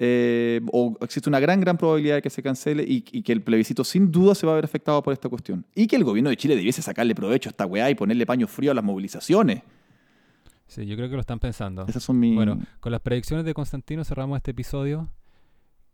[0.01, 3.43] Eh, o existe una gran, gran probabilidad de que se cancele y, y que el
[3.43, 5.67] plebiscito sin duda se va a ver afectado por esta cuestión.
[5.75, 8.47] Y que el gobierno de Chile debiese sacarle provecho a esta weá y ponerle paño
[8.47, 9.63] frío a las movilizaciones.
[10.69, 11.85] sí, yo creo que lo están pensando.
[11.89, 12.37] Esas son mis...
[12.37, 15.09] Bueno, con las predicciones de Constantino cerramos este episodio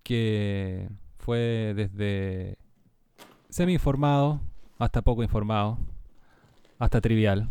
[0.02, 2.58] que fue desde
[3.48, 4.42] semi-informado
[4.78, 5.78] hasta poco informado,
[6.78, 7.48] hasta trivial.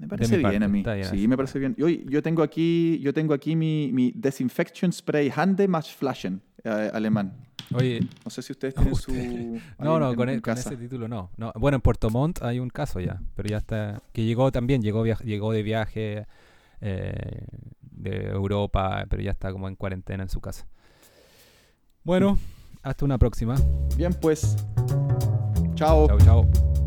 [0.00, 0.82] Me parece bien parte, a mí.
[0.82, 1.74] bien sí, me parece bien.
[1.78, 6.40] Y hoy yo tengo aquí, yo tengo aquí mi, mi Desinfection Spray Hande Match Flaschen
[6.64, 7.34] eh, alemán.
[7.74, 9.60] Oye, No sé si ustedes tienen Usted- su...
[9.78, 11.30] no, no, en- con, en e- con ese título no.
[11.36, 11.52] no.
[11.56, 15.04] Bueno, en Puerto Montt hay un caso ya, pero ya está, que llegó también, llegó,
[15.04, 16.26] llegó de viaje
[16.80, 17.44] eh,
[17.82, 20.66] de Europa, pero ya está como en cuarentena en su casa.
[22.02, 22.38] Bueno,
[22.82, 23.54] hasta una próxima.
[23.96, 24.56] Bien, pues.
[25.74, 26.06] Chao.
[26.08, 26.79] Chao, chao.